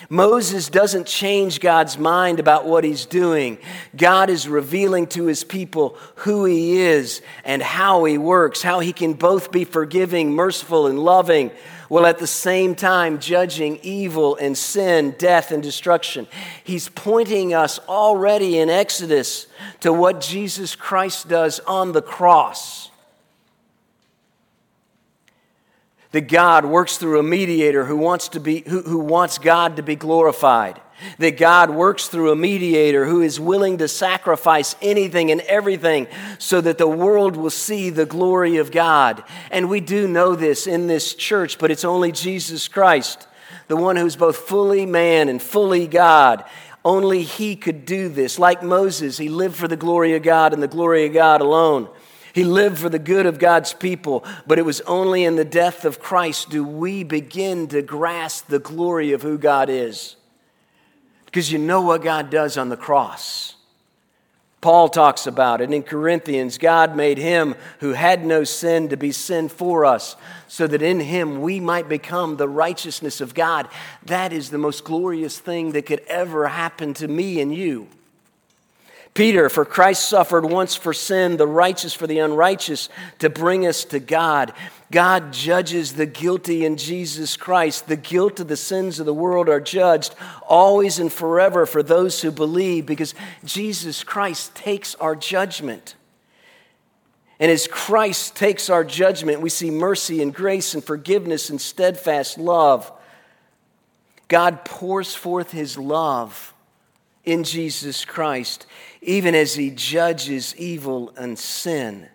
Moses 0.09 0.69
doesn't 0.69 1.07
change 1.07 1.61
God's 1.61 1.99
mind 1.99 2.41
about 2.41 2.67
what 2.67 2.85
he's 2.85 3.05
doing. 3.05 3.59
God 3.97 4.31
is 4.31 4.49
revealing 4.49 5.07
to 5.09 5.27
his 5.27 5.45
people 5.45 5.97
who 6.17 6.45
he 6.45 6.81
is 6.81 7.21
and 7.45 7.63
how 7.63 8.05
he 8.05 8.17
works, 8.17 8.63
how 8.63 8.81
he 8.81 8.93
can 8.93 9.15
both 9.15 9.51
be 9.51 9.65
forgiving, 9.65 10.33
merciful, 10.33 10.87
and 10.87 10.99
loving, 10.99 11.51
while 11.89 12.07
at 12.07 12.19
the 12.19 12.27
same 12.27 12.75
time 12.75 13.19
judging 13.19 13.79
evil 13.83 14.37
and 14.37 14.57
sin, 14.57 15.15
death 15.19 15.51
and 15.51 15.63
destruction. 15.63 16.27
He's 16.63 16.89
pointing 16.89 17.55
us 17.55 17.79
already 17.89 18.59
in 18.59 18.71
Exodus 18.71 19.47
to 19.81 19.93
what 19.93 20.21
Jesus 20.21 20.77
Christ 20.77 21.29
does 21.29 21.61
on 21.61 21.93
the 21.93 22.03
cross. 22.03 22.91
That 26.13 26.29
God 26.29 26.65
works 26.65 26.97
through 26.97 27.19
a 27.19 27.23
mediator 27.23 27.85
who 27.85 27.97
wants, 27.97 28.29
to 28.29 28.41
be, 28.41 28.63
who, 28.67 28.83
who 28.83 28.99
wants 28.99 29.39
God 29.39 29.77
to 29.77 29.83
be 29.83 29.97
glorified 29.97 30.81
that 31.19 31.37
God 31.37 31.71
works 31.71 32.09
through 32.09 32.33
a 32.33 32.37
mediator 32.37 33.07
who 33.07 33.21
is 33.21 33.39
willing 33.39 33.79
to 33.79 33.89
sacrifice 33.89 34.75
anything 34.83 35.31
and 35.31 35.41
everything 35.43 36.09
so 36.39 36.61
that 36.61 36.79
the 36.79 36.89
world 36.89 37.37
will 37.37 37.51
see 37.51 37.91
the 37.91 38.07
glory 38.07 38.57
of 38.57 38.71
God. 38.71 39.23
And 39.51 39.71
we 39.71 39.81
do 39.81 40.09
know 40.09 40.35
this 40.35 40.67
in 40.67 40.87
this 40.87 41.15
church, 41.15 41.59
but 41.59 41.71
it's 41.71 41.85
only 41.85 42.13
Jesus 42.13 42.69
Christ, 42.69 43.29
the 43.69 43.77
one 43.77 43.97
who's 43.97 44.17
both 44.17 44.37
fully 44.37 44.87
man 44.87 45.29
and 45.29 45.41
fully 45.41 45.87
God. 45.87 46.45
Only 46.85 47.23
he 47.23 47.55
could 47.55 47.85
do 47.85 48.09
this. 48.09 48.39
Like 48.39 48.63
Moses, 48.63 49.19
he 49.19 49.29
lived 49.29 49.57
for 49.57 49.69
the 49.69 49.77
glory 49.77 50.15
of 50.15 50.23
God 50.23 50.53
and 50.53 50.63
the 50.63 50.69
glory 50.69 51.07
of 51.07 51.13
God 51.13 51.41
alone. 51.41 51.89
He 52.33 52.45
lived 52.45 52.79
for 52.79 52.89
the 52.89 52.99
good 52.99 53.27
of 53.27 53.39
God's 53.39 53.73
people, 53.73 54.25
but 54.47 54.59
it 54.59 54.65
was 54.65 54.81
only 54.83 55.25
in 55.25 55.37
the 55.37 55.45
death 55.45 55.85
of 55.85 56.01
Christ 56.01 56.51
do 56.51 56.65
we 56.65 57.03
begin 57.05 57.69
to 57.69 57.83
grasp 57.83 58.49
the 58.49 58.59
glory 58.59 59.13
of 59.13 59.23
who 59.23 59.39
God 59.39 59.69
is 59.69 60.17
because 61.29 61.53
you 61.53 61.59
know 61.59 61.83
what 61.83 62.03
God 62.03 62.31
does 62.31 62.57
on 62.57 62.71
the 62.71 62.77
cross. 62.77 63.55
Paul 64.63 64.89
talks 64.89 65.27
about 65.27 65.61
it 65.61 65.71
in 65.71 65.83
Corinthians. 65.83 66.57
God 66.57 66.97
made 66.97 67.19
him 67.19 67.55
who 67.81 67.93
had 67.93 68.25
no 68.25 68.45
sin 68.45 68.89
to 68.89 68.97
be 68.97 69.13
sin 69.13 69.51
for 69.51 69.85
us, 69.85 70.17
so 70.49 70.67
that 70.67 70.81
in 70.81 71.01
him 71.01 71.43
we 71.43 71.61
might 71.61 71.87
become 71.87 72.37
the 72.37 72.49
righteousness 72.49 73.21
of 73.21 73.35
God. 73.35 73.69
That 74.07 74.33
is 74.33 74.49
the 74.49 74.57
most 74.57 74.85
glorious 74.85 75.39
thing 75.39 75.73
that 75.73 75.85
could 75.85 76.01
ever 76.09 76.49
happen 76.49 76.95
to 76.95 77.07
me 77.07 77.43
and 77.43 77.55
you. 77.55 77.89
Peter, 79.19 79.49
for 79.49 79.65
Christ 79.65 80.09
suffered 80.09 80.45
once 80.45 80.77
for 80.77 80.95
sin, 80.95 81.39
the 81.39 81.47
righteous 81.49 81.93
for 81.93 82.07
the 82.07 82.21
unrighteous, 82.21 82.89
to 83.19 83.29
bring 83.29 83.67
us 83.67 83.85
to 83.87 83.99
God. 83.99 84.53
God 84.93 85.33
judges 85.33 85.95
the 85.95 86.07
guilty 86.07 86.65
in 86.65 86.77
Jesus 86.77 87.37
Christ. 87.37 87.89
The 87.89 87.97
guilt 87.97 88.39
of 88.39 88.47
the 88.47 88.57
sins 88.57 89.01
of 89.01 89.07
the 89.07 89.13
world 89.13 89.49
are 89.49 89.59
judged 89.59 90.15
always 90.47 91.01
and 91.01 91.13
forever 91.13 91.67
for 91.67 91.83
those 91.83 92.23
who 92.23 92.31
believe 92.31 92.87
because 92.87 93.13
Jesus 93.45 94.05
Christ 94.05 94.55
takes 94.55 94.95
our 94.95 95.17
judgment. 95.17 95.97
And 97.41 97.51
as 97.51 97.67
Christ 97.67 98.37
takes 98.37 98.71
our 98.71 98.85
judgment, 98.85 99.41
we 99.41 99.51
see 99.51 99.73
mercy 99.73 100.23
and 100.23 100.33
grace 100.33 100.75
and 100.75 100.85
forgiveness 100.85 101.51
and 101.51 101.61
steadfast 101.61 102.39
love. 102.39 102.93
God 104.29 104.65
pours 104.65 105.13
forth 105.17 105.51
his 105.51 105.77
love 105.77 106.55
in 107.29 107.45
Jesus 107.45 108.07
Christ, 108.07 108.67
even 109.01 109.35
as 109.35 109.55
he 109.55 109.71
judges 109.71 110.55
evil 110.57 111.13
and 111.17 111.39
sin 111.39 112.09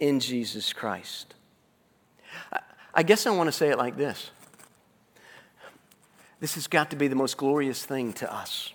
in 0.00 0.20
Jesus 0.20 0.72
Christ. 0.72 1.34
I 2.94 3.02
guess 3.02 3.26
I 3.26 3.30
want 3.30 3.48
to 3.48 3.52
say 3.52 3.68
it 3.68 3.78
like 3.78 3.96
this 3.96 4.30
this 6.40 6.56
has 6.56 6.66
got 6.66 6.90
to 6.90 6.96
be 6.96 7.06
the 7.06 7.14
most 7.14 7.36
glorious 7.36 7.86
thing 7.86 8.12
to 8.14 8.32
us. 8.32 8.72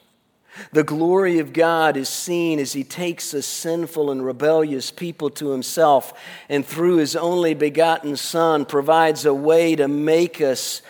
The 0.72 0.86
glory 0.86 1.40
of 1.40 1.52
God 1.52 1.98
is 1.98 2.08
seen 2.08 2.60
as 2.60 2.72
He 2.72 2.86
takes 2.86 3.34
a 3.34 3.42
sinful 3.42 4.10
and 4.10 4.26
rebellious 4.26 4.90
people 4.90 5.30
to 5.32 5.52
Himself, 5.52 6.14
and 6.48 6.66
through 6.66 6.98
His 6.98 7.16
only 7.16 7.54
begotten 7.54 8.16
Son 8.16 8.66
provides 8.66 9.26
a 9.26 9.34
way 9.34 9.76
to 9.76 9.88
make 9.88 10.42
us 10.42 10.82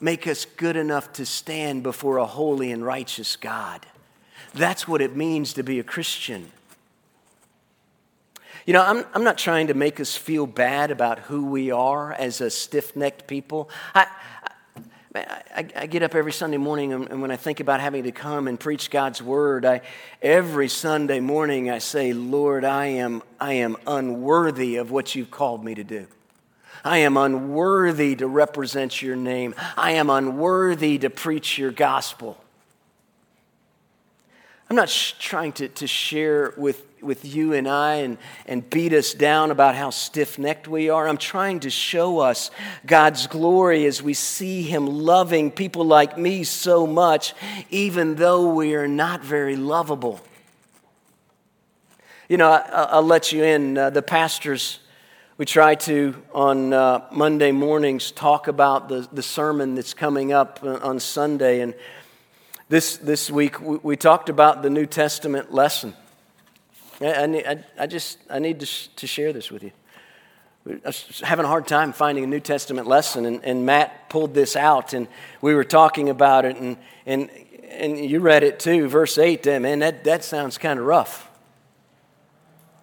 make 0.00 0.26
us 0.26 0.44
good 0.44 0.76
enough 0.76 1.12
to 1.12 1.26
stand 1.26 1.82
before 1.82 2.16
a 2.16 2.26
holy 2.26 2.72
and 2.72 2.84
righteous 2.84 3.36
God. 3.36 3.86
That's 4.54 4.88
what 4.88 5.00
it 5.00 5.16
means 5.16 5.52
to 5.54 5.62
be 5.62 5.78
a 5.78 5.84
Christian. 5.84 6.50
You 8.66 8.74
know, 8.74 8.82
I'm, 8.82 9.04
I'm 9.14 9.24
not 9.24 9.38
trying 9.38 9.68
to 9.68 9.74
make 9.74 10.00
us 10.00 10.16
feel 10.16 10.46
bad 10.46 10.90
about 10.90 11.20
who 11.20 11.46
we 11.46 11.70
are 11.70 12.12
as 12.12 12.40
a 12.40 12.50
stiff 12.50 12.94
necked 12.94 13.26
people. 13.26 13.70
I, 13.94 14.06
I, 15.14 15.66
I, 15.76 15.86
get 15.86 16.04
up 16.04 16.14
every 16.14 16.32
Sunday 16.32 16.56
morning, 16.56 16.92
and 16.92 17.20
when 17.20 17.32
I 17.32 17.36
think 17.36 17.58
about 17.58 17.80
having 17.80 18.04
to 18.04 18.12
come 18.12 18.46
and 18.46 18.60
preach 18.60 18.90
God's 18.90 19.20
word, 19.20 19.64
I, 19.64 19.80
every 20.22 20.68
Sunday 20.68 21.18
morning 21.18 21.68
I 21.68 21.78
say, 21.78 22.12
Lord, 22.12 22.64
I 22.64 22.86
am, 22.86 23.22
I 23.40 23.54
am 23.54 23.76
unworthy 23.86 24.76
of 24.76 24.92
what 24.92 25.16
you've 25.16 25.30
called 25.30 25.64
me 25.64 25.74
to 25.74 25.82
do. 25.82 26.06
I 26.84 26.98
am 26.98 27.16
unworthy 27.16 28.14
to 28.16 28.26
represent 28.26 29.02
your 29.02 29.16
name. 29.16 29.54
I 29.76 29.92
am 29.92 30.10
unworthy 30.10 30.98
to 30.98 31.10
preach 31.10 31.58
your 31.58 31.72
gospel. 31.72 32.38
I'm 34.70 34.76
not 34.76 34.88
sh- 34.88 35.14
trying 35.18 35.50
to, 35.54 35.66
to 35.68 35.88
share 35.88 36.54
with, 36.56 36.86
with 37.02 37.24
you 37.24 37.54
and 37.54 37.66
I 37.66 37.94
and, 37.96 38.18
and 38.46 38.70
beat 38.70 38.92
us 38.92 39.14
down 39.14 39.50
about 39.50 39.74
how 39.74 39.90
stiff 39.90 40.38
necked 40.38 40.68
we 40.68 40.90
are. 40.90 41.08
I'm 41.08 41.16
trying 41.16 41.58
to 41.60 41.70
show 41.70 42.20
us 42.20 42.52
God's 42.86 43.26
glory 43.26 43.84
as 43.86 44.00
we 44.00 44.14
see 44.14 44.62
Him 44.62 44.86
loving 44.86 45.50
people 45.50 45.84
like 45.84 46.16
me 46.16 46.44
so 46.44 46.86
much, 46.86 47.34
even 47.70 48.14
though 48.14 48.54
we 48.54 48.76
are 48.76 48.86
not 48.86 49.24
very 49.24 49.56
lovable. 49.56 50.20
You 52.28 52.36
know, 52.36 52.52
I, 52.52 52.94
will 52.94 53.02
let 53.02 53.32
you 53.32 53.42
in. 53.42 53.76
Uh, 53.76 53.90
the 53.90 54.02
pastors 54.02 54.78
we 55.36 55.46
try 55.46 55.74
to, 55.74 56.14
on 56.32 56.72
uh, 56.72 57.06
Monday 57.10 57.50
mornings, 57.50 58.12
talk 58.12 58.46
about 58.46 58.88
the, 58.88 59.08
the 59.12 59.22
sermon 59.22 59.74
that's 59.74 59.94
coming 59.94 60.32
up 60.32 60.60
uh, 60.62 60.78
on 60.80 61.00
Sunday. 61.00 61.60
And 61.60 61.74
this, 62.70 62.98
this 62.98 63.28
week, 63.28 63.60
we, 63.60 63.78
we 63.78 63.96
talked 63.96 64.28
about 64.28 64.62
the 64.62 64.70
New 64.70 64.86
Testament 64.86 65.52
lesson. 65.52 65.92
I, 67.00 67.24
I, 67.24 67.64
I 67.80 67.86
just 67.88 68.18
I 68.30 68.38
need 68.38 68.60
to, 68.60 68.66
sh- 68.66 68.86
to 68.96 69.08
share 69.08 69.32
this 69.32 69.50
with 69.50 69.64
you. 69.64 69.72
I 70.68 70.78
was 70.84 71.20
having 71.24 71.44
a 71.44 71.48
hard 71.48 71.66
time 71.66 71.92
finding 71.92 72.22
a 72.22 72.28
New 72.28 72.38
Testament 72.38 72.86
lesson, 72.86 73.26
and, 73.26 73.44
and 73.44 73.66
Matt 73.66 74.08
pulled 74.08 74.34
this 74.34 74.54
out, 74.54 74.92
and 74.92 75.08
we 75.40 75.52
were 75.52 75.64
talking 75.64 76.10
about 76.10 76.44
it, 76.44 76.58
and, 76.58 76.76
and, 77.06 77.28
and 77.70 77.98
you 77.98 78.20
read 78.20 78.44
it 78.44 78.60
too, 78.60 78.86
verse 78.88 79.18
8. 79.18 79.46
Man, 79.46 79.80
that, 79.80 80.04
that 80.04 80.22
sounds 80.22 80.56
kind 80.56 80.78
of 80.78 80.86
rough. 80.86 81.28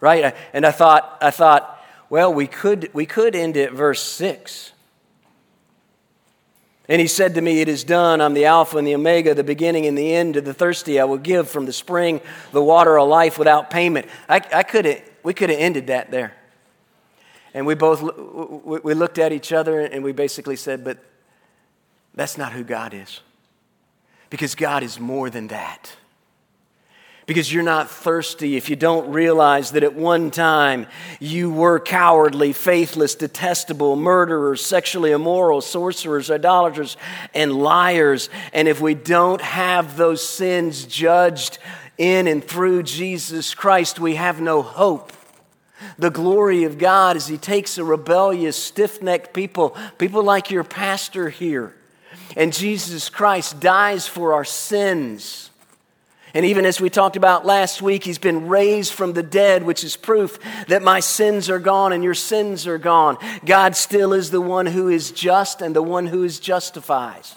Right? 0.02 0.36
And 0.52 0.66
I 0.66 0.72
thought, 0.72 1.18
I 1.22 1.32
thought, 1.32 1.82
well, 2.10 2.34
we 2.34 2.48
could, 2.48 2.90
we 2.94 3.06
could 3.06 3.38
end 3.38 3.56
at 3.56 3.72
verse 3.72 4.04
6. 4.04 4.74
And 6.90 7.02
he 7.02 7.08
said 7.08 7.36
to 7.36 7.42
me, 7.42 7.62
It 7.62 7.68
is 7.68 7.84
done. 7.84 8.22
I'm 8.22 8.34
the 8.34 8.46
Alpha 8.46 8.78
and 8.78 8.88
the 8.88 8.96
Omega, 8.96 9.34
the 9.34 9.44
beginning 9.44 9.86
and 9.86 9.98
the 9.98 10.14
end. 10.14 10.36
To 10.36 10.42
the 10.42 10.54
thirsty, 10.54 11.00
I 11.00 11.04
will 11.04 11.18
give 11.18 11.50
from 11.50 11.66
the 11.66 11.74
spring 11.74 12.22
the 12.52 12.64
water 12.64 12.98
of 12.98 13.10
life 13.10 13.38
without 13.38 13.70
payment. 13.70 14.08
I, 14.30 14.42
I 14.54 14.64
could 14.64 14.86
have, 14.86 15.02
we 15.24 15.34
could 15.34 15.50
have 15.50 15.60
ended 15.60 15.88
that 15.88 16.12
there. 16.12 16.34
And 17.54 17.66
we 17.66 17.76
both 17.76 18.02
we 18.02 18.94
looked 18.94 19.18
at 19.18 19.32
each 19.32 19.52
other 19.52 19.82
and 19.82 20.04
we 20.04 20.12
basically 20.12 20.56
said, 20.56 20.84
But 20.84 20.98
that's 22.14 22.38
not 22.38 22.54
who 22.54 22.64
God 22.64 22.94
is. 22.94 23.22
Because 24.30 24.56
God 24.56 24.84
is 24.84 25.00
more 25.00 25.30
than 25.30 25.48
that. 25.48 25.96
Because 27.28 27.54
you're 27.54 27.62
not 27.62 27.92
thirsty, 27.92 28.56
if 28.56 28.70
you 28.70 28.78
don't 28.78 29.12
realize 29.12 29.72
that 29.72 29.84
at 29.84 29.94
one 29.94 30.32
time 30.32 30.88
you 31.20 31.52
were 31.52 31.78
cowardly, 31.78 32.54
faithless, 32.54 33.16
detestable, 33.16 33.98
murderers, 33.98 34.66
sexually 34.66 35.12
immoral, 35.12 35.60
sorcerers, 35.60 36.32
idolaters, 36.32 36.96
and 37.34 37.52
liars, 37.52 38.30
and 38.54 38.70
if 38.70 38.80
we 38.80 38.94
don't 38.96 39.42
have 39.42 39.98
those 39.98 40.28
sins 40.28 40.86
judged 40.86 41.60
in 41.98 42.28
and 42.28 42.42
through 42.42 42.84
Jesus 42.84 43.54
Christ, 43.54 44.00
we 44.00 44.16
have 44.16 44.40
no 44.40 44.62
hope. 44.62 45.12
The 46.00 46.10
glory 46.10 46.64
of 46.64 46.78
God 46.78 47.18
is 47.18 47.28
He 47.28 47.38
takes 47.38 47.78
a 47.78 47.84
rebellious, 47.84 48.56
stiff 48.56 49.02
necked 49.02 49.34
people, 49.34 49.76
people 49.98 50.24
like 50.24 50.50
your 50.50 50.64
pastor 50.64 51.30
here, 51.30 51.76
and 52.38 52.54
Jesus 52.54 53.10
Christ 53.10 53.60
dies 53.60 54.08
for 54.08 54.32
our 54.32 54.46
sins 54.46 55.52
and 56.38 56.46
even 56.46 56.68
as 56.68 56.80
we 56.80 56.92
talked 56.92 57.16
about 57.16 57.48
last 57.48 57.82
week, 57.82 58.04
he's 58.04 58.20
been 58.20 58.48
raised 58.48 58.94
from 58.94 59.14
the 59.14 59.24
dead, 59.24 59.64
which 59.64 59.84
is 59.84 59.98
proof 59.98 60.38
that 60.68 60.84
my 60.84 61.00
sins 61.00 61.50
are 61.50 61.58
gone 61.58 61.94
and 61.94 62.04
your 62.04 62.14
sins 62.14 62.68
are 62.68 62.78
gone. 62.78 63.18
God 63.44 63.76
still 63.76 64.14
is 64.14 64.30
the 64.30 64.40
one 64.40 64.68
who 64.68 64.88
is 64.88 65.10
just 65.10 65.64
and 65.64 65.76
the 65.76 65.82
one 65.82 66.06
who 66.06 66.24
is 66.24 66.40
justifies. 66.40 67.34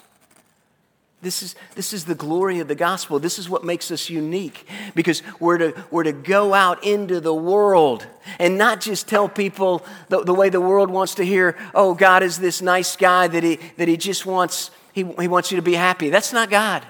This 1.22 1.42
is, 1.42 1.54
this 1.76 1.94
is 1.94 2.04
the 2.04 2.14
glory 2.14 2.58
of 2.58 2.68
the 2.68 2.74
gospel. 2.74 3.18
This 3.18 3.38
is 3.38 3.48
what 3.48 3.64
makes 3.64 3.90
us 3.90 4.10
unique 4.10 4.68
because 4.94 5.22
we're 5.40 5.56
to, 5.56 5.84
we're 5.90 6.02
to 6.02 6.12
go 6.12 6.52
out 6.52 6.84
into 6.84 7.20
the 7.20 7.32
world 7.32 8.06
and 8.38 8.58
not 8.58 8.82
just 8.82 9.08
tell 9.08 9.30
people 9.30 9.82
the, 10.10 10.24
the 10.24 10.34
way 10.34 10.50
the 10.50 10.60
world 10.60 10.90
wants 10.90 11.14
to 11.14 11.24
hear, 11.24 11.56
oh, 11.74 11.94
God 11.94 12.22
is 12.22 12.38
this 12.38 12.60
nice 12.60 12.96
guy 12.96 13.28
that 13.28 13.42
he, 13.42 13.60
that 13.78 13.88
he 13.88 13.96
just 13.96 14.26
wants, 14.26 14.70
he, 14.92 15.04
he 15.18 15.26
wants 15.26 15.50
you 15.50 15.56
to 15.56 15.62
be 15.62 15.72
happy. 15.72 16.10
That's 16.10 16.34
not 16.34 16.50
God. 16.50 16.84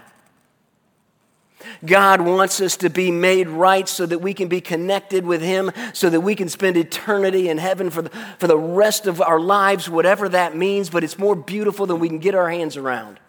God 1.85 2.20
wants 2.20 2.61
us 2.61 2.77
to 2.79 2.90
be 2.90 3.11
made 3.11 3.49
right 3.49 3.88
so 3.88 4.07
that 4.07 4.18
we 4.18 4.35
can 4.35 4.49
be 4.49 4.61
connected 4.61 5.25
with 5.25 5.42
Him, 5.42 5.70
so 5.92 6.11
that 6.11 6.20
we 6.20 6.35
can 6.35 6.49
spend 6.49 6.77
eternity 6.77 7.49
in 7.49 7.59
heaven 7.59 7.90
for 7.90 8.03
the, 8.03 8.11
for 8.38 8.46
the 8.46 8.59
rest 8.59 9.07
of 9.07 9.20
our 9.20 9.40
lives, 9.40 9.88
whatever 9.88 10.29
that 10.29 10.57
means, 10.57 10.90
but 10.90 11.05
it's 11.05 11.18
more 11.18 11.35
beautiful 11.35 11.87
than 11.87 11.99
we 11.99 12.09
can 12.09 12.18
get 12.18 12.35
our 12.35 12.51
hands 12.51 12.77
around. 12.77 13.20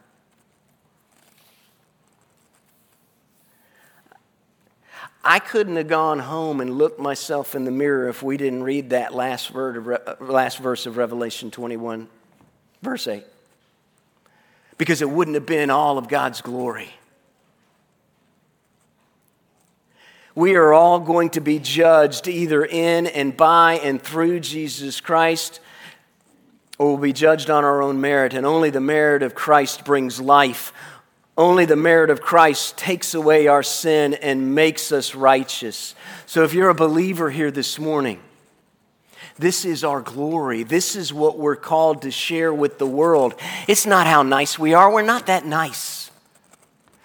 I 5.24 5.40
couldn't 5.40 5.76
have 5.76 5.88
gone 5.88 6.20
home 6.20 6.62
and 6.62 6.78
looked 6.78 7.00
myself 7.00 7.54
in 7.54 7.64
the 7.64 7.72
mirror 7.72 8.10
if 8.10 8.24
we 8.24 8.38
didn't 8.38 8.64
read 8.64 8.90
that 8.90 9.14
last, 9.14 9.50
verse 9.50 10.86
of 10.86 10.98
Revelation 10.98 11.52
21, 11.52 12.08
verse 12.82 13.08
8. 13.08 13.24
Because 14.80 15.04
it 15.04 15.10
wouldn't 15.10 15.36
have 15.36 15.46
been 15.46 15.70
all 15.70 16.00
of 16.00 16.08
God's 16.08 16.42
glory. 16.42 16.90
We 20.34 20.56
are 20.56 20.72
all 20.72 21.00
going 21.00 21.32
to 21.32 21.42
be 21.42 21.60
judged 21.60 22.28
either 22.28 22.64
in 22.64 23.08
and 23.08 23.36
by 23.36 23.80
and 23.84 24.02
through 24.02 24.40
Jesus 24.40 25.02
Christ, 25.02 25.60
or 26.78 26.90
we'll 26.90 26.98
be 26.98 27.14
judged 27.14 27.50
on 27.50 27.66
our 27.66 27.82
own 27.82 28.00
merit. 28.00 28.34
And 28.34 28.46
only 28.46 28.70
the 28.70 28.80
merit 28.80 29.24
of 29.24 29.36
Christ 29.36 29.84
brings 29.84 30.22
life. 30.22 30.72
Only 31.38 31.66
the 31.66 31.76
merit 31.76 32.10
of 32.10 32.22
Christ 32.22 32.78
takes 32.78 33.14
away 33.14 33.48
our 33.48 33.64
sin 33.64 34.14
and 34.14 34.56
makes 34.56 34.92
us 34.92 35.16
righteous. 35.16 35.96
So 36.26 36.44
if 36.44 36.54
you're 36.54 36.70
a 36.70 36.76
believer 36.76 37.30
here 37.30 37.52
this 37.52 37.78
morning, 37.78 38.22
this 39.38 39.66
is 39.66 39.84
our 39.84 40.02
glory. 40.02 40.64
This 40.64 40.96
is 40.96 41.14
what 41.14 41.38
we're 41.38 41.56
called 41.56 42.04
to 42.04 42.12
share 42.12 42.54
with 42.54 42.78
the 42.78 42.86
world. 42.86 43.34
It's 43.68 43.86
not 43.86 44.08
how 44.08 44.24
nice 44.24 44.60
we 44.60 44.74
are. 44.74 44.92
We're 44.92 45.02
not 45.02 45.28
that 45.28 45.46
nice. 45.46 46.12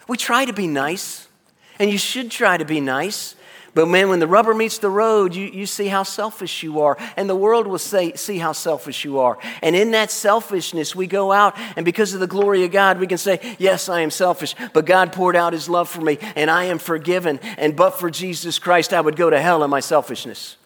We 0.07 0.17
try 0.17 0.45
to 0.45 0.53
be 0.53 0.67
nice. 0.67 1.26
And 1.79 1.91
you 1.91 1.99
should 1.99 2.31
try 2.31 2.57
to 2.57 2.65
be 2.65 2.81
nice. 2.81 3.37
But 3.77 3.89
man, 3.89 4.09
when 4.09 4.21
the 4.21 4.27
rubber 4.27 4.55
meets 4.55 4.79
the 4.79 4.89
road, 4.89 5.35
you, 5.35 5.49
you 5.49 5.67
see 5.67 5.89
how 5.89 6.03
selfish 6.03 6.63
you 6.63 6.81
are. 6.81 6.97
And 7.15 7.29
the 7.29 7.37
world 7.37 7.67
will 7.67 7.79
say, 7.79 8.15
see 8.15 8.39
how 8.39 8.53
selfish 8.53 9.05
you 9.05 9.19
are. 9.19 9.37
And 9.63 9.77
in 9.77 9.91
that 9.91 10.11
selfishness, 10.11 10.97
we 10.97 11.07
go 11.07 11.31
out, 11.31 11.55
and 11.77 11.85
because 11.85 12.15
of 12.15 12.21
the 12.21 12.27
glory 12.27 12.65
of 12.65 12.73
God, 12.73 12.99
we 12.99 13.07
can 13.07 13.19
say, 13.19 13.55
Yes, 13.59 13.91
I 13.91 14.01
am 14.01 14.11
selfish, 14.11 14.55
but 14.73 14.87
God 14.87 15.13
poured 15.13 15.37
out 15.37 15.53
his 15.53 15.69
love 15.69 15.91
for 15.91 16.01
me, 16.01 16.17
and 16.37 16.51
I 16.51 16.65
am 16.65 16.79
forgiven. 16.79 17.39
And 17.59 17.77
but 17.77 17.99
for 17.99 18.09
Jesus 18.09 18.59
Christ, 18.59 18.95
I 18.95 19.01
would 19.03 19.15
go 19.15 19.29
to 19.29 19.39
hell 19.39 19.63
in 19.63 19.69
my 19.69 19.81
selfishness. 19.81 20.57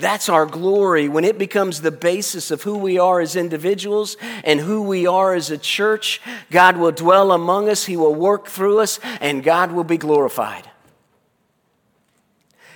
That's 0.00 0.28
our 0.28 0.46
glory 0.46 1.08
when 1.08 1.24
it 1.24 1.38
becomes 1.38 1.80
the 1.80 1.90
basis 1.90 2.50
of 2.50 2.62
who 2.62 2.78
we 2.78 2.98
are 2.98 3.20
as 3.20 3.36
individuals 3.36 4.16
and 4.44 4.58
who 4.58 4.82
we 4.82 5.06
are 5.06 5.34
as 5.34 5.50
a 5.50 5.58
church. 5.58 6.20
God 6.50 6.76
will 6.76 6.92
dwell 6.92 7.32
among 7.32 7.68
us, 7.68 7.84
He 7.84 7.96
will 7.96 8.14
work 8.14 8.48
through 8.48 8.80
us, 8.80 8.98
and 9.20 9.44
God 9.44 9.72
will 9.72 9.84
be 9.84 9.98
glorified. 9.98 10.68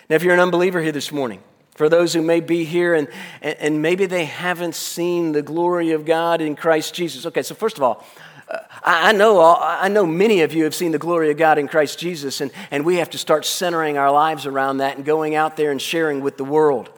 Now, 0.09 0.17
if 0.17 0.23
you're 0.23 0.35
an 0.35 0.41
unbeliever 0.41 0.83
here 0.83 0.93
this 0.93 1.11
morning, 1.11 1.43
for 1.75 1.89
those 1.89 2.13
who 2.13 2.23
may 2.23 2.41
be 2.41 2.65
here 2.65 2.95
and, 2.95 3.09
and 3.43 3.83
maybe 3.83 4.07
they 4.07 4.27
haven't 4.27 4.75
seen 4.75 5.33
the 5.33 5.43
glory 5.43 5.91
of 5.91 6.05
God 6.05 6.41
in 6.41 6.55
Christ 6.55 6.95
Jesus. 6.95 7.27
Okay, 7.27 7.43
so 7.43 7.55
first 7.55 7.77
of 7.77 7.83
all, 7.83 8.05
uh, 8.49 8.59
I 8.85 9.13
know, 9.13 9.41
I 9.59 9.89
know 9.89 10.07
many 10.07 10.43
of 10.43 10.53
you 10.53 10.65
have 10.65 10.75
seen 10.75 10.93
the 10.93 10.99
glory 10.99 11.31
of 11.31 11.39
God 11.39 11.59
in 11.59 11.67
Christ 11.67 11.99
Jesus, 11.99 12.41
and, 12.41 12.51
and 12.71 12.85
we 12.85 12.97
have 12.97 13.11
to 13.11 13.19
start 13.19 13.45
centering 13.45 13.97
our 13.97 14.13
lives 14.13 14.47
around 14.47 14.79
that 14.79 14.97
and 14.97 15.05
going 15.05 15.35
out 15.35 15.57
there 15.57 15.71
and 15.71 15.81
sharing 15.81 16.21
with 16.21 16.37
the 16.37 16.45
world. 16.45 16.91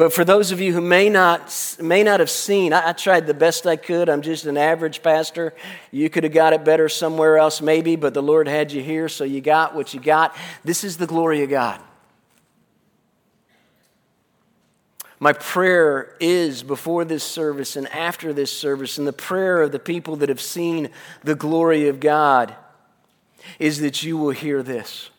But 0.00 0.14
for 0.14 0.24
those 0.24 0.50
of 0.50 0.62
you 0.62 0.72
who 0.72 0.80
may 0.80 1.10
not, 1.10 1.76
may 1.78 2.02
not 2.02 2.20
have 2.20 2.30
seen, 2.30 2.72
I, 2.72 2.88
I, 2.88 2.92
tried 2.94 3.26
the 3.26 3.34
best 3.34 3.66
I 3.66 3.76
could. 3.76 4.08
I'm 4.08 4.22
just 4.22 4.46
an 4.46 4.56
average 4.56 5.02
pastor. 5.02 5.52
You 5.90 6.08
could 6.08 6.24
have 6.24 6.32
got 6.32 6.54
it 6.54 6.64
better 6.64 6.88
somewhere 6.88 7.36
else, 7.36 7.60
maybe, 7.60 7.96
but 7.96 8.14
the 8.14 8.22
Lord 8.22 8.48
had 8.48 8.72
you 8.72 8.82
here, 8.82 9.10
so 9.10 9.24
you 9.24 9.42
got 9.42 9.74
what 9.74 9.92
you 9.92 10.00
got. 10.00 10.34
This 10.64 10.84
is 10.84 10.96
the 10.96 11.06
glory 11.06 11.42
of 11.42 11.50
God. 11.50 11.82
My 15.18 15.34
prayer 15.34 16.16
is 16.18 16.62
before 16.62 17.04
this 17.04 17.22
service 17.22 17.76
and 17.76 17.86
after 17.88 18.32
this 18.32 18.50
service, 18.50 18.96
and 18.96 19.06
the 19.06 19.12
prayer 19.12 19.60
of 19.60 19.70
the 19.70 19.78
people 19.78 20.16
that 20.16 20.30
have 20.30 20.40
seen 20.40 20.88
the 21.24 21.34
glory 21.34 21.88
of 21.88 22.00
God 22.00 22.56
is 23.58 23.80
that 23.80 24.02
you 24.02 24.16
will 24.16 24.30
hear 24.30 24.62
this. 24.62 25.10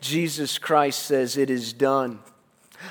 Jesus 0.00 0.58
Christ 0.58 1.02
says, 1.02 1.36
It 1.36 1.50
is 1.50 1.72
done. 1.72 2.20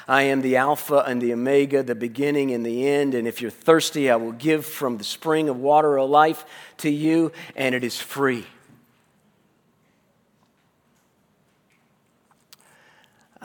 I 0.08 0.24
am 0.24 0.42
the 0.42 0.58
Alpha 0.58 1.04
and 1.08 1.22
the 1.22 1.34
Omega, 1.34 1.84
the 1.84 1.96
beginning 1.96 2.52
and 2.52 2.66
the 2.66 2.88
end. 2.88 3.16
And 3.16 3.28
if 3.28 3.42
you're 3.42 3.52
thirsty, 3.52 4.10
I 4.10 4.16
will 4.18 4.32
give 4.32 4.66
from 4.66 4.98
the 4.98 5.04
spring 5.04 5.50
of 5.50 5.58
water 5.58 5.98
of 5.98 6.10
life 6.10 6.46
to 6.78 6.90
you, 6.90 7.32
and 7.56 7.74
it 7.74 7.84
is 7.84 8.00
free. 8.00 8.46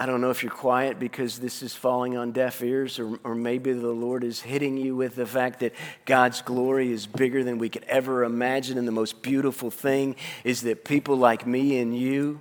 I 0.00 0.06
don't 0.06 0.20
know 0.20 0.30
if 0.30 0.44
you're 0.44 0.52
quiet 0.52 1.00
because 1.00 1.40
this 1.40 1.60
is 1.60 1.74
falling 1.74 2.16
on 2.16 2.30
deaf 2.30 2.62
ears, 2.62 3.00
or, 3.00 3.18
or 3.24 3.34
maybe 3.34 3.72
the 3.72 3.88
Lord 3.88 4.22
is 4.22 4.40
hitting 4.40 4.76
you 4.76 4.94
with 4.94 5.16
the 5.16 5.26
fact 5.26 5.58
that 5.58 5.74
God's 6.06 6.40
glory 6.40 6.92
is 6.92 7.04
bigger 7.08 7.42
than 7.42 7.58
we 7.58 7.68
could 7.68 7.82
ever 7.88 8.22
imagine. 8.22 8.78
And 8.78 8.86
the 8.86 8.92
most 8.92 9.22
beautiful 9.22 9.72
thing 9.72 10.14
is 10.44 10.62
that 10.62 10.84
people 10.84 11.16
like 11.16 11.48
me 11.48 11.80
and 11.80 11.98
you 11.98 12.40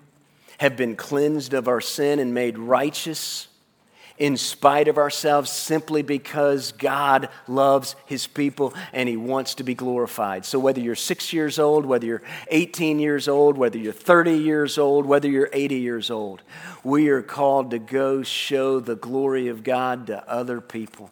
have 0.60 0.78
been 0.78 0.96
cleansed 0.96 1.56
of 1.56 1.68
our 1.68 1.82
sin 1.82 2.20
and 2.20 2.32
made 2.32 2.60
righteous 2.60 3.48
in 4.18 4.36
spite 4.36 4.88
of 4.88 4.98
ourselves 4.98 5.52
simply 5.52 6.02
because 6.02 6.72
God 6.72 7.30
loves 7.48 7.96
his 8.06 8.26
people 8.26 8.74
and 8.92 9.08
he 9.08 9.18
wants 9.18 9.56
to 9.56 9.64
be 9.64 9.76
glorified. 9.76 10.46
So, 10.46 10.60
whether 10.60 10.80
you're 10.80 10.96
six 10.96 11.32
years 11.34 11.60
old, 11.60 11.86
whether 11.86 12.06
you're 12.06 12.24
18 12.50 13.00
years 13.00 13.28
old, 13.28 13.58
whether 13.58 13.78
you're 13.78 13.94
30 13.94 14.34
years 14.34 14.78
old, 14.78 15.06
whether 15.06 15.30
you're 15.30 15.50
80 15.54 15.76
years 15.76 16.10
old, 16.10 16.42
we 16.84 17.10
are 17.10 17.22
called 17.22 17.72
to 17.72 17.80
go 17.80 18.24
show 18.24 18.80
the 18.80 18.96
glory 18.96 19.48
of 19.48 19.64
God 19.64 20.08
to 20.08 20.28
other 20.30 20.62
people. 20.62 21.12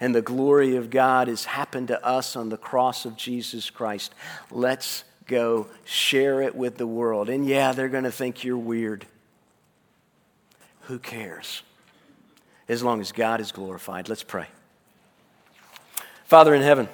And 0.00 0.14
the 0.14 0.22
glory 0.22 0.76
of 0.76 0.90
God 0.90 1.28
has 1.28 1.44
happened 1.44 1.88
to 1.88 2.04
us 2.04 2.36
on 2.36 2.48
the 2.48 2.56
cross 2.56 3.04
of 3.04 3.16
Jesus 3.16 3.70
Christ. 3.70 4.14
Let's 4.50 5.04
go 5.26 5.68
share 5.84 6.42
it 6.42 6.54
with 6.54 6.76
the 6.76 6.86
world. 6.86 7.28
And 7.28 7.46
yeah, 7.46 7.72
they're 7.72 7.88
going 7.88 8.04
to 8.04 8.12
think 8.12 8.44
you're 8.44 8.58
weird. 8.58 9.06
Who 10.82 10.98
cares? 10.98 11.62
As 12.68 12.82
long 12.82 13.00
as 13.00 13.12
God 13.12 13.40
is 13.40 13.52
glorified. 13.52 14.08
Let's 14.08 14.22
pray. 14.22 14.46
Father 16.24 16.54
in 16.54 16.62
heaven, 16.62 16.88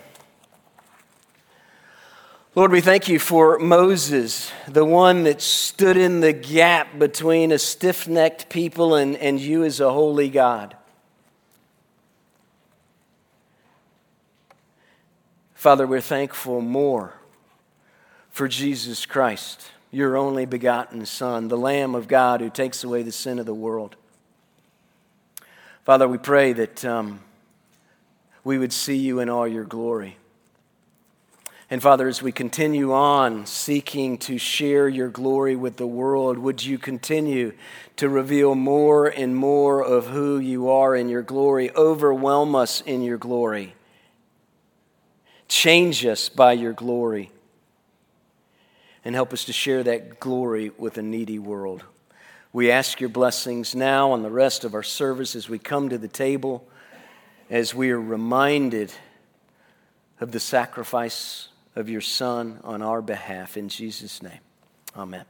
Lord, 2.56 2.72
we 2.72 2.80
thank 2.80 3.08
you 3.08 3.20
for 3.20 3.60
Moses, 3.60 4.50
the 4.66 4.84
one 4.84 5.22
that 5.22 5.40
stood 5.40 5.96
in 5.96 6.18
the 6.18 6.32
gap 6.32 6.98
between 6.98 7.52
a 7.52 7.58
stiff 7.58 8.08
necked 8.08 8.48
people 8.48 8.96
and, 8.96 9.16
and 9.16 9.40
you 9.40 9.62
as 9.62 9.78
a 9.78 9.92
holy 9.92 10.28
God. 10.28 10.76
Father, 15.54 15.86
we're 15.86 16.00
thankful 16.00 16.60
more 16.60 17.14
for 18.30 18.48
Jesus 18.48 19.06
Christ, 19.06 19.70
your 19.92 20.16
only 20.16 20.44
begotten 20.44 21.06
Son, 21.06 21.48
the 21.48 21.58
Lamb 21.58 21.94
of 21.94 22.08
God 22.08 22.40
who 22.40 22.50
takes 22.50 22.82
away 22.82 23.02
the 23.02 23.12
sin 23.12 23.38
of 23.38 23.46
the 23.46 23.54
world. 23.54 23.94
Father, 25.84 26.06
we 26.06 26.18
pray 26.18 26.52
that 26.52 26.84
um, 26.84 27.20
we 28.44 28.58
would 28.58 28.72
see 28.72 28.96
you 28.96 29.20
in 29.20 29.28
all 29.28 29.48
your 29.48 29.64
glory. 29.64 30.18
And 31.70 31.80
Father, 31.80 32.08
as 32.08 32.20
we 32.20 32.32
continue 32.32 32.92
on 32.92 33.46
seeking 33.46 34.18
to 34.18 34.38
share 34.38 34.88
your 34.88 35.08
glory 35.08 35.54
with 35.54 35.76
the 35.76 35.86
world, 35.86 36.36
would 36.36 36.64
you 36.64 36.78
continue 36.78 37.52
to 37.96 38.08
reveal 38.08 38.56
more 38.56 39.06
and 39.06 39.36
more 39.36 39.80
of 39.80 40.08
who 40.08 40.38
you 40.38 40.68
are 40.68 40.96
in 40.96 41.08
your 41.08 41.22
glory? 41.22 41.70
Overwhelm 41.76 42.56
us 42.56 42.80
in 42.80 43.02
your 43.02 43.18
glory. 43.18 43.74
Change 45.46 46.04
us 46.04 46.28
by 46.28 46.52
your 46.52 46.72
glory. 46.72 47.30
And 49.04 49.14
help 49.14 49.32
us 49.32 49.44
to 49.44 49.52
share 49.52 49.82
that 49.84 50.20
glory 50.20 50.72
with 50.76 50.98
a 50.98 51.02
needy 51.02 51.38
world. 51.38 51.84
We 52.52 52.70
ask 52.70 53.00
your 53.00 53.10
blessings 53.10 53.74
now 53.74 54.10
on 54.10 54.22
the 54.22 54.30
rest 54.30 54.64
of 54.64 54.74
our 54.74 54.82
service 54.82 55.36
as 55.36 55.48
we 55.48 55.58
come 55.58 55.88
to 55.90 55.98
the 55.98 56.08
table, 56.08 56.66
as 57.48 57.74
we 57.74 57.90
are 57.90 58.00
reminded 58.00 58.92
of 60.20 60.32
the 60.32 60.40
sacrifice 60.40 61.48
of 61.76 61.88
your 61.88 62.00
Son 62.00 62.58
on 62.64 62.82
our 62.82 63.02
behalf. 63.02 63.56
In 63.56 63.68
Jesus' 63.68 64.20
name, 64.20 64.40
amen. 64.96 65.24